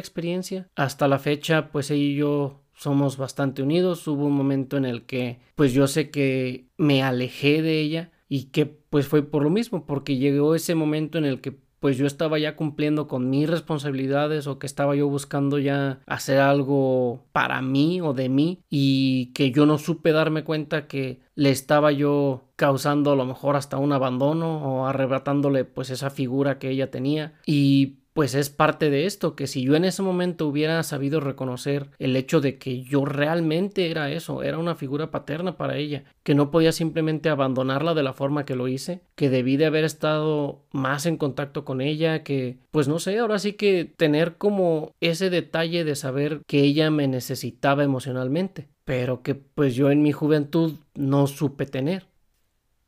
[0.00, 0.68] experiencia.
[0.76, 4.06] Hasta la fecha pues ella y yo somos bastante unidos.
[4.06, 8.44] Hubo un momento en el que pues yo sé que me alejé de ella y
[8.46, 12.06] que pues fue por lo mismo, porque llegó ese momento en el que pues yo
[12.06, 17.60] estaba ya cumpliendo con mis responsabilidades o que estaba yo buscando ya hacer algo para
[17.62, 22.50] mí o de mí y que yo no supe darme cuenta que le estaba yo
[22.56, 27.34] causando a lo mejor hasta un abandono o arrebatándole pues esa figura que ella tenía.
[27.44, 31.90] Y pues es parte de esto, que si yo en ese momento hubiera sabido reconocer
[31.98, 36.34] el hecho de que yo realmente era eso, era una figura paterna para ella, que
[36.34, 40.62] no podía simplemente abandonarla de la forma que lo hice, que debí de haber estado
[40.72, 45.28] más en contacto con ella, que pues no sé, ahora sí que tener como ese
[45.28, 50.76] detalle de saber que ella me necesitaba emocionalmente, pero que pues yo en mi juventud
[50.94, 52.06] no supe tener.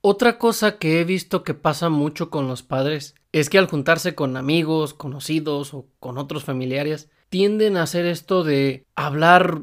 [0.01, 4.15] Otra cosa que he visto que pasa mucho con los padres es que al juntarse
[4.15, 9.63] con amigos, conocidos o con otros familiares, tienden a hacer esto de hablar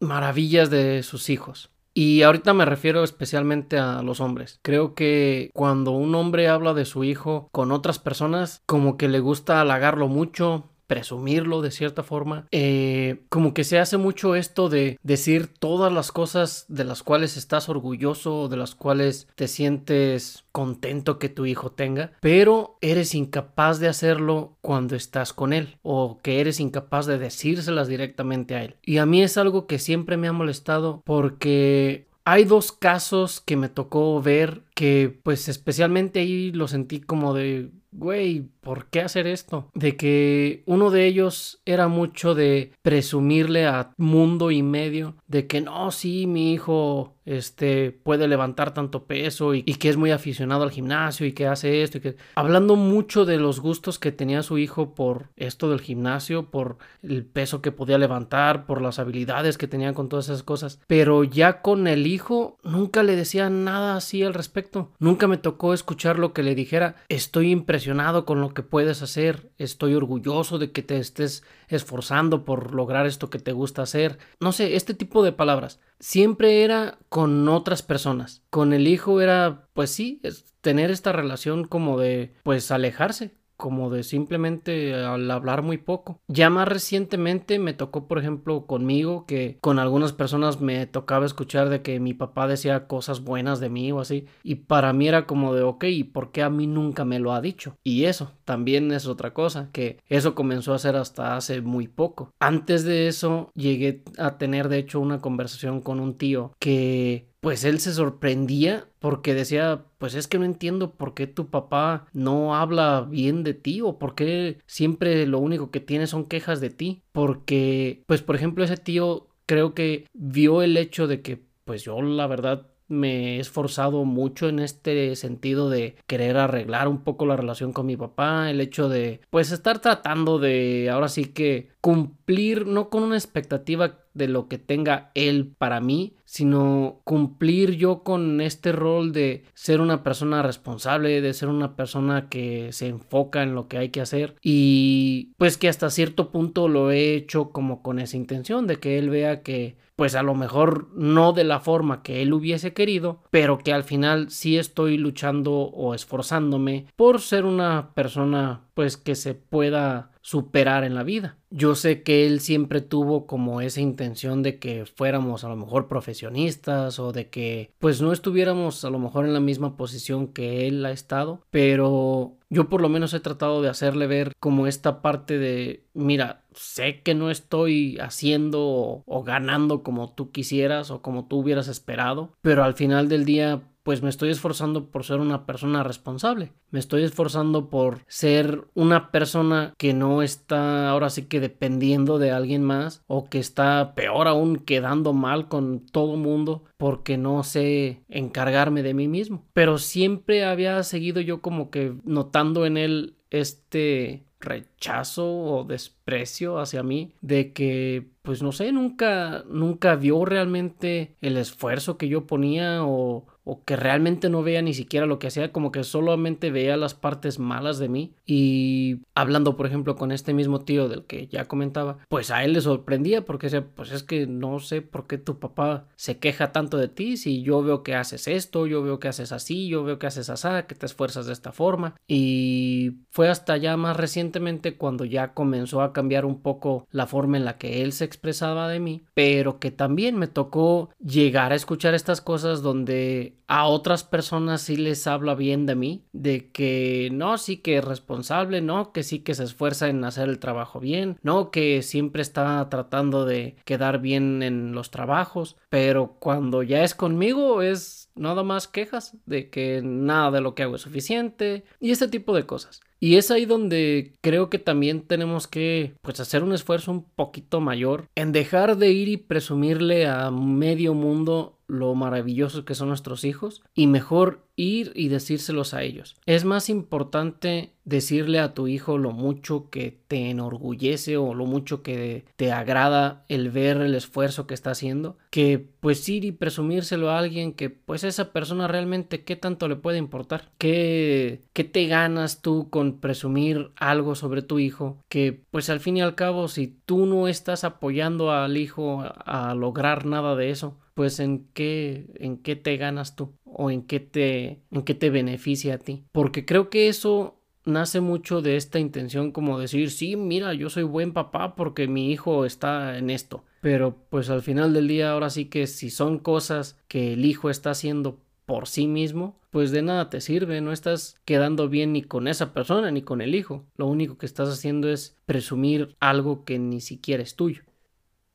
[0.00, 1.70] maravillas de sus hijos.
[1.96, 4.58] Y ahorita me refiero especialmente a los hombres.
[4.62, 9.20] Creo que cuando un hombre habla de su hijo con otras personas, como que le
[9.20, 12.46] gusta halagarlo mucho, presumirlo de cierta forma.
[12.50, 17.36] Eh, como que se hace mucho esto de decir todas las cosas de las cuales
[17.36, 23.14] estás orgulloso o de las cuales te sientes contento que tu hijo tenga, pero eres
[23.14, 28.64] incapaz de hacerlo cuando estás con él o que eres incapaz de decírselas directamente a
[28.64, 28.76] él.
[28.82, 33.56] Y a mí es algo que siempre me ha molestado porque hay dos casos que
[33.56, 39.26] me tocó ver que pues especialmente ahí lo sentí como de güey, ¿por qué hacer
[39.26, 39.70] esto?
[39.74, 45.60] De que uno de ellos era mucho de presumirle a mundo y medio de que
[45.60, 50.70] no, sí, mi hijo este puede levantar tanto peso y, que es muy aficionado al
[50.70, 54.58] gimnasio y que hace esto y que hablando mucho de los gustos que tenía su
[54.58, 59.68] hijo por esto del gimnasio, por el peso que podía levantar, por las habilidades que
[59.68, 64.22] tenía con todas esas cosas, pero ya con el hijo nunca le decía nada así
[64.22, 64.63] al respecto.
[64.98, 69.50] Nunca me tocó escuchar lo que le dijera, estoy impresionado con lo que puedes hacer,
[69.58, 74.18] estoy orgulloso de que te estés esforzando por lograr esto que te gusta hacer.
[74.40, 75.80] No sé, este tipo de palabras.
[76.00, 78.42] Siempre era con otras personas.
[78.50, 80.20] Con el hijo era, pues sí,
[80.60, 86.20] tener esta relación como de, pues alejarse como de simplemente al hablar muy poco.
[86.28, 91.68] Ya más recientemente me tocó, por ejemplo, conmigo, que con algunas personas me tocaba escuchar
[91.68, 95.26] de que mi papá decía cosas buenas de mí o así, y para mí era
[95.26, 97.76] como de, ok, ¿y por qué a mí nunca me lo ha dicho?
[97.82, 102.30] Y eso también es otra cosa, que eso comenzó a ser hasta hace muy poco.
[102.40, 107.62] Antes de eso llegué a tener, de hecho, una conversación con un tío que pues
[107.64, 112.56] él se sorprendía porque decía, pues es que no entiendo por qué tu papá no
[112.56, 116.70] habla bien de ti o por qué siempre lo único que tiene son quejas de
[116.70, 117.02] ti.
[117.12, 122.00] Porque, pues por ejemplo, ese tío creo que vio el hecho de que, pues yo
[122.00, 127.36] la verdad me he esforzado mucho en este sentido de querer arreglar un poco la
[127.36, 132.66] relación con mi papá, el hecho de pues estar tratando de ahora sí que cumplir
[132.66, 138.40] no con una expectativa de lo que tenga él para mí, sino cumplir yo con
[138.40, 143.54] este rol de ser una persona responsable, de ser una persona que se enfoca en
[143.54, 144.34] lo que hay que hacer.
[144.40, 148.96] Y pues que hasta cierto punto lo he hecho como con esa intención de que
[148.98, 153.22] él vea que pues a lo mejor no de la forma que él hubiese querido,
[153.30, 159.16] pero que al final sí estoy luchando o esforzándome por ser una persona pues que
[159.16, 161.36] se pueda superar en la vida.
[161.50, 165.86] Yo sé que él siempre tuvo como esa intención de que fuéramos a lo mejor
[165.86, 170.66] profesionistas o de que pues no estuviéramos a lo mejor en la misma posición que
[170.66, 175.02] él ha estado, pero yo por lo menos he tratado de hacerle ver como esta
[175.02, 181.02] parte de, mira, sé que no estoy haciendo o, o ganando como tú quisieras o
[181.02, 185.20] como tú hubieras esperado, pero al final del día pues me estoy esforzando por ser
[185.20, 186.52] una persona responsable.
[186.70, 192.32] Me estoy esforzando por ser una persona que no está ahora sí que dependiendo de
[192.32, 198.02] alguien más o que está peor aún quedando mal con todo mundo porque no sé
[198.08, 199.44] encargarme de mí mismo.
[199.52, 206.82] Pero siempre había seguido yo como que notando en él este rechazo o desprecio hacia
[206.82, 212.84] mí de que pues no sé nunca nunca vio realmente el esfuerzo que yo ponía
[212.84, 213.26] o
[213.66, 217.38] que realmente no vea ni siquiera lo que hacía, como que solamente veía las partes
[217.38, 218.14] malas de mí.
[218.24, 222.54] Y hablando, por ejemplo, con este mismo tío del que ya comentaba, pues a él
[222.54, 226.52] le sorprendía porque decía, pues es que no sé por qué tu papá se queja
[226.52, 229.84] tanto de ti, si yo veo que haces esto, yo veo que haces así, yo
[229.84, 231.96] veo que haces así, que te esfuerzas de esta forma.
[232.08, 237.38] Y fue hasta ya más recientemente cuando ya comenzó a cambiar un poco la forma
[237.38, 241.54] en la que él se expresaba de mí, pero que también me tocó llegar a
[241.54, 247.08] escuchar estas cosas donde a otras personas sí les habla bien de mí, de que
[247.12, 250.80] no, sí que es responsable, no, que sí que se esfuerza en hacer el trabajo
[250.80, 256.84] bien, no, que siempre está tratando de quedar bien en los trabajos, pero cuando ya
[256.84, 261.64] es conmigo es nada más quejas de que nada de lo que hago es suficiente
[261.80, 262.80] y ese tipo de cosas.
[263.04, 267.60] Y es ahí donde creo que también tenemos que pues hacer un esfuerzo un poquito
[267.60, 273.24] mayor en dejar de ir y presumirle a medio mundo lo maravillosos que son nuestros
[273.24, 276.16] hijos y mejor ir y decírselos a ellos.
[276.26, 281.82] Es más importante decirle a tu hijo lo mucho que te enorgullece o lo mucho
[281.82, 287.10] que te agrada el ver el esfuerzo que está haciendo que pues ir y presumírselo
[287.10, 291.86] a alguien que pues esa persona realmente qué tanto le puede importar qué, qué te
[291.86, 296.48] ganas tú con presumir algo sobre tu hijo que pues al fin y al cabo
[296.48, 302.06] si tú no estás apoyando al hijo a lograr nada de eso pues en qué
[302.16, 306.04] en qué te ganas tú o en qué te en qué te beneficia a ti
[306.12, 310.84] porque creo que eso nace mucho de esta intención como decir sí mira yo soy
[310.84, 315.30] buen papá porque mi hijo está en esto pero pues al final del día ahora
[315.30, 319.82] sí que si son cosas que el hijo está haciendo por sí mismo, pues de
[319.82, 323.64] nada te sirve, no estás quedando bien ni con esa persona ni con el hijo.
[323.76, 327.62] Lo único que estás haciendo es presumir algo que ni siquiera es tuyo.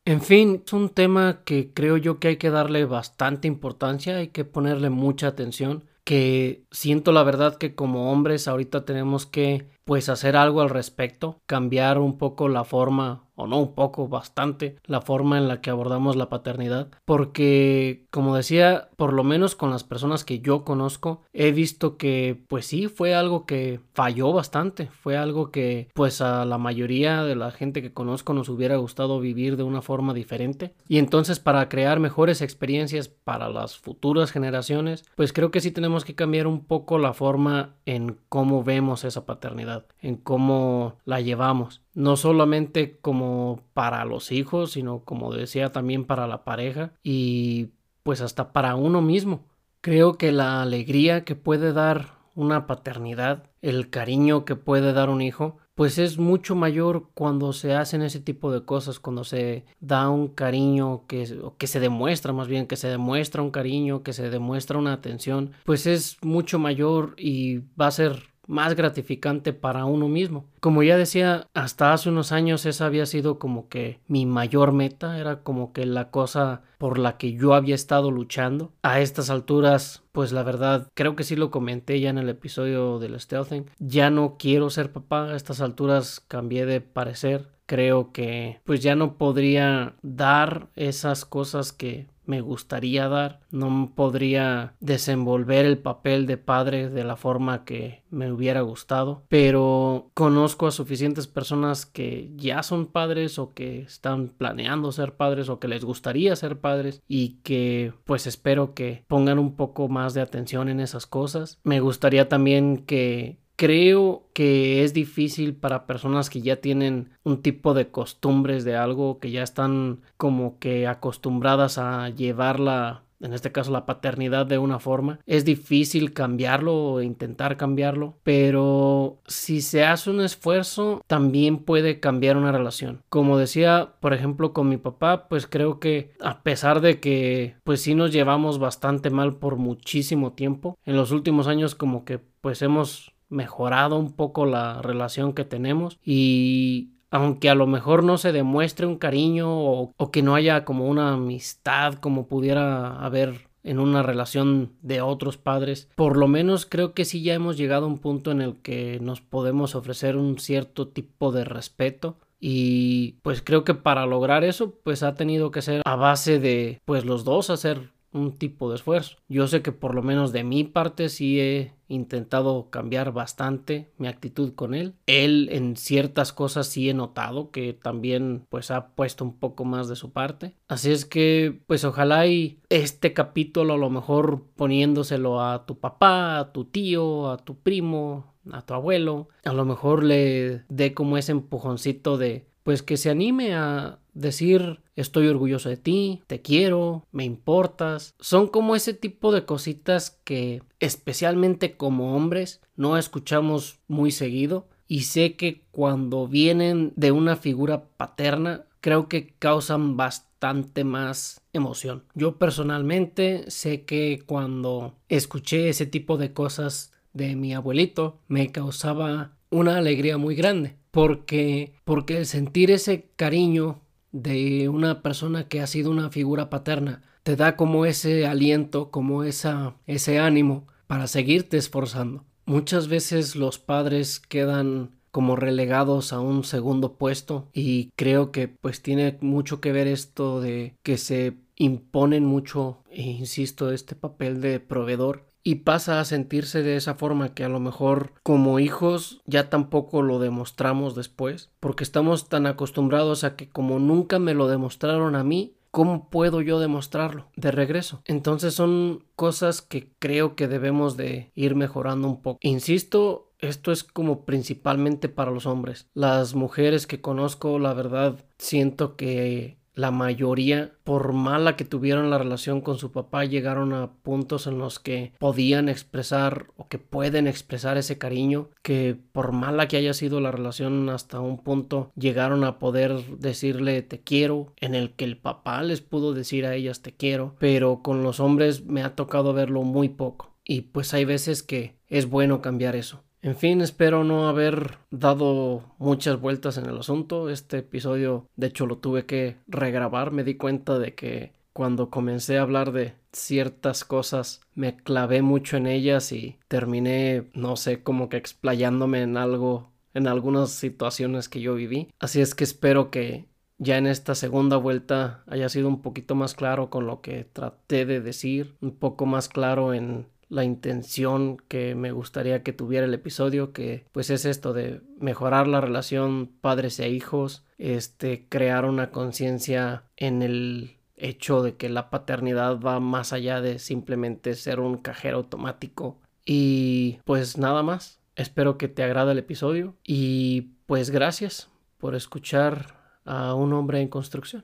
[0.10, 4.30] En fin, es un tema que creo yo que hay que darle bastante importancia, hay
[4.30, 10.10] que ponerle mucha atención, que siento la verdad que como hombres ahorita tenemos que pues
[10.10, 15.02] hacer algo al respecto, cambiar un poco la forma o no un poco, bastante, la
[15.02, 19.84] forma en la que abordamos la paternidad, porque como decía, por lo menos con las
[19.84, 25.18] personas que yo conozco, he visto que pues sí, fue algo que falló bastante, fue
[25.18, 29.56] algo que pues a la mayoría de la gente que conozco nos hubiera gustado vivir
[29.58, 35.34] de una forma diferente, y entonces para crear mejores experiencias para las futuras generaciones, pues
[35.34, 39.86] creo que sí tenemos que cambiar un poco la forma en cómo vemos esa paternidad,
[40.02, 46.28] en cómo la llevamos no solamente como para los hijos, sino como decía también para
[46.28, 47.72] la pareja y
[48.04, 49.44] pues hasta para uno mismo.
[49.82, 55.22] Creo que la alegría que puede dar una paternidad, el cariño que puede dar un
[55.22, 60.08] hijo, pues es mucho mayor cuando se hacen ese tipo de cosas, cuando se da
[60.08, 61.28] un cariño que,
[61.58, 65.52] que se demuestra más bien, que se demuestra un cariño, que se demuestra una atención,
[65.66, 70.46] pues es mucho mayor y va a ser más gratificante para uno mismo.
[70.60, 75.20] Como ya decía, hasta hace unos años esa había sido como que mi mayor meta,
[75.20, 78.72] era como que la cosa por la que yo había estado luchando.
[78.82, 82.98] A estas alturas, pues la verdad, creo que sí lo comenté ya en el episodio
[82.98, 87.48] del Stealthing, ya no quiero ser papá, a estas alturas cambié de parecer.
[87.68, 94.76] Creo que pues ya no podría dar esas cosas que me gustaría dar, no podría
[94.80, 100.72] desenvolver el papel de padre de la forma que me hubiera gustado, pero conozco a
[100.72, 105.84] suficientes personas que ya son padres o que están planeando ser padres o que les
[105.84, 110.82] gustaría ser padres y que pues espero que pongan un poco más de atención en
[110.82, 111.60] esas cosas.
[111.64, 117.74] Me gustaría también que creo que es difícil para personas que ya tienen un tipo
[117.74, 123.72] de costumbres de algo, que ya están como que acostumbradas a llevarla, en este caso
[123.72, 125.20] la paternidad de una forma.
[125.26, 132.38] Es difícil cambiarlo o intentar cambiarlo, pero si se hace un esfuerzo, también puede cambiar
[132.38, 133.02] una relación.
[133.10, 137.82] Como decía, por ejemplo, con mi papá, pues creo que a pesar de que pues
[137.82, 142.62] sí nos llevamos bastante mal por muchísimo tiempo, en los últimos años como que pues
[142.62, 148.32] hemos mejorado un poco la relación que tenemos y aunque a lo mejor no se
[148.32, 154.04] demuestre un cariño o, que no haya como una amistad como pudiera haber en una
[154.04, 158.00] relación de otros padres, por lo menos creo que sí ya hemos llegado a un
[158.00, 163.66] punto en el que nos podemos ofrecer un cierto tipo de respeto y pues creo
[163.66, 167.50] que para lograr eso pues ha tenido que ser a base de pues los dos
[167.50, 169.18] hacer un tipo de esfuerzo.
[169.28, 174.08] Yo sé que por lo menos de mi parte sí he intentado cambiar bastante mi
[174.08, 174.96] actitud con él.
[175.08, 179.90] Él en ciertas cosas sí he notado que también pues ha puesto un poco más
[179.90, 180.56] de su parte.
[180.68, 186.40] Así es que pues ojalá y este capítulo a lo mejor poniéndoselo a tu papá,
[186.40, 191.18] a tu tío, a tu primo, a tu abuelo, a lo mejor le dé como
[191.18, 197.06] ese empujoncito de pues que se anime a decir estoy orgulloso de ti, te quiero,
[197.12, 198.14] me importas.
[198.20, 205.02] Son como ese tipo de cositas que especialmente como hombres no escuchamos muy seguido y
[205.04, 212.04] sé que cuando vienen de una figura paterna creo que causan bastante más emoción.
[212.14, 219.38] Yo personalmente sé que cuando escuché ese tipo de cosas de mi abuelito me causaba
[219.50, 223.82] una alegría muy grande porque porque el sentir ese cariño
[224.12, 229.24] de una persona que ha sido una figura paterna te da como ese aliento, como
[229.24, 232.26] esa ese ánimo para seguirte esforzando.
[232.46, 238.82] Muchas veces los padres quedan como relegados a un segundo puesto y creo que pues
[238.82, 244.60] tiene mucho que ver esto de que se imponen mucho, e insisto, este papel de
[244.60, 249.50] proveedor y pasa a sentirse de esa forma que a lo mejor como hijos ya
[249.50, 255.16] tampoco lo demostramos después porque estamos tan acostumbrados a que como nunca me lo demostraron
[255.16, 258.02] a mí ¿Cómo puedo yo demostrarlo de regreso?
[258.06, 262.40] Entonces son cosas que creo que debemos de ir mejorando un poco.
[262.42, 265.88] Insisto, esto es como principalmente para los hombres.
[265.94, 272.18] Las mujeres que conozco, la verdad, siento que la mayoría, por mala que tuvieron la
[272.18, 277.28] relación con su papá, llegaron a puntos en los que podían expresar o que pueden
[277.28, 282.44] expresar ese cariño, que por mala que haya sido la relación hasta un punto, llegaron
[282.44, 286.82] a poder decirle te quiero, en el que el papá les pudo decir a ellas
[286.82, 290.36] te quiero, pero con los hombres me ha tocado verlo muy poco.
[290.44, 293.04] Y pues hay veces que es bueno cambiar eso.
[293.22, 297.30] En fin, espero no haber dado muchas vueltas en el asunto.
[297.30, 300.12] Este episodio, de hecho, lo tuve que regrabar.
[300.12, 305.58] Me di cuenta de que cuando comencé a hablar de ciertas cosas me clavé mucho
[305.58, 311.42] en ellas y terminé, no sé, como que explayándome en algo, en algunas situaciones que
[311.42, 311.90] yo viví.
[312.00, 313.26] Así es que espero que
[313.58, 317.86] ya en esta segunda vuelta haya sido un poquito más claro con lo que traté
[317.86, 322.94] de decir, un poco más claro en la intención que me gustaría que tuviera el
[322.94, 328.92] episodio, que pues es esto de mejorar la relación padres e hijos, este crear una
[328.92, 334.78] conciencia en el hecho de que la paternidad va más allá de simplemente ser un
[334.78, 338.00] cajero automático y pues nada más.
[338.16, 342.76] Espero que te agrade el episodio y pues gracias por escuchar
[343.06, 344.44] a un hombre en construcción.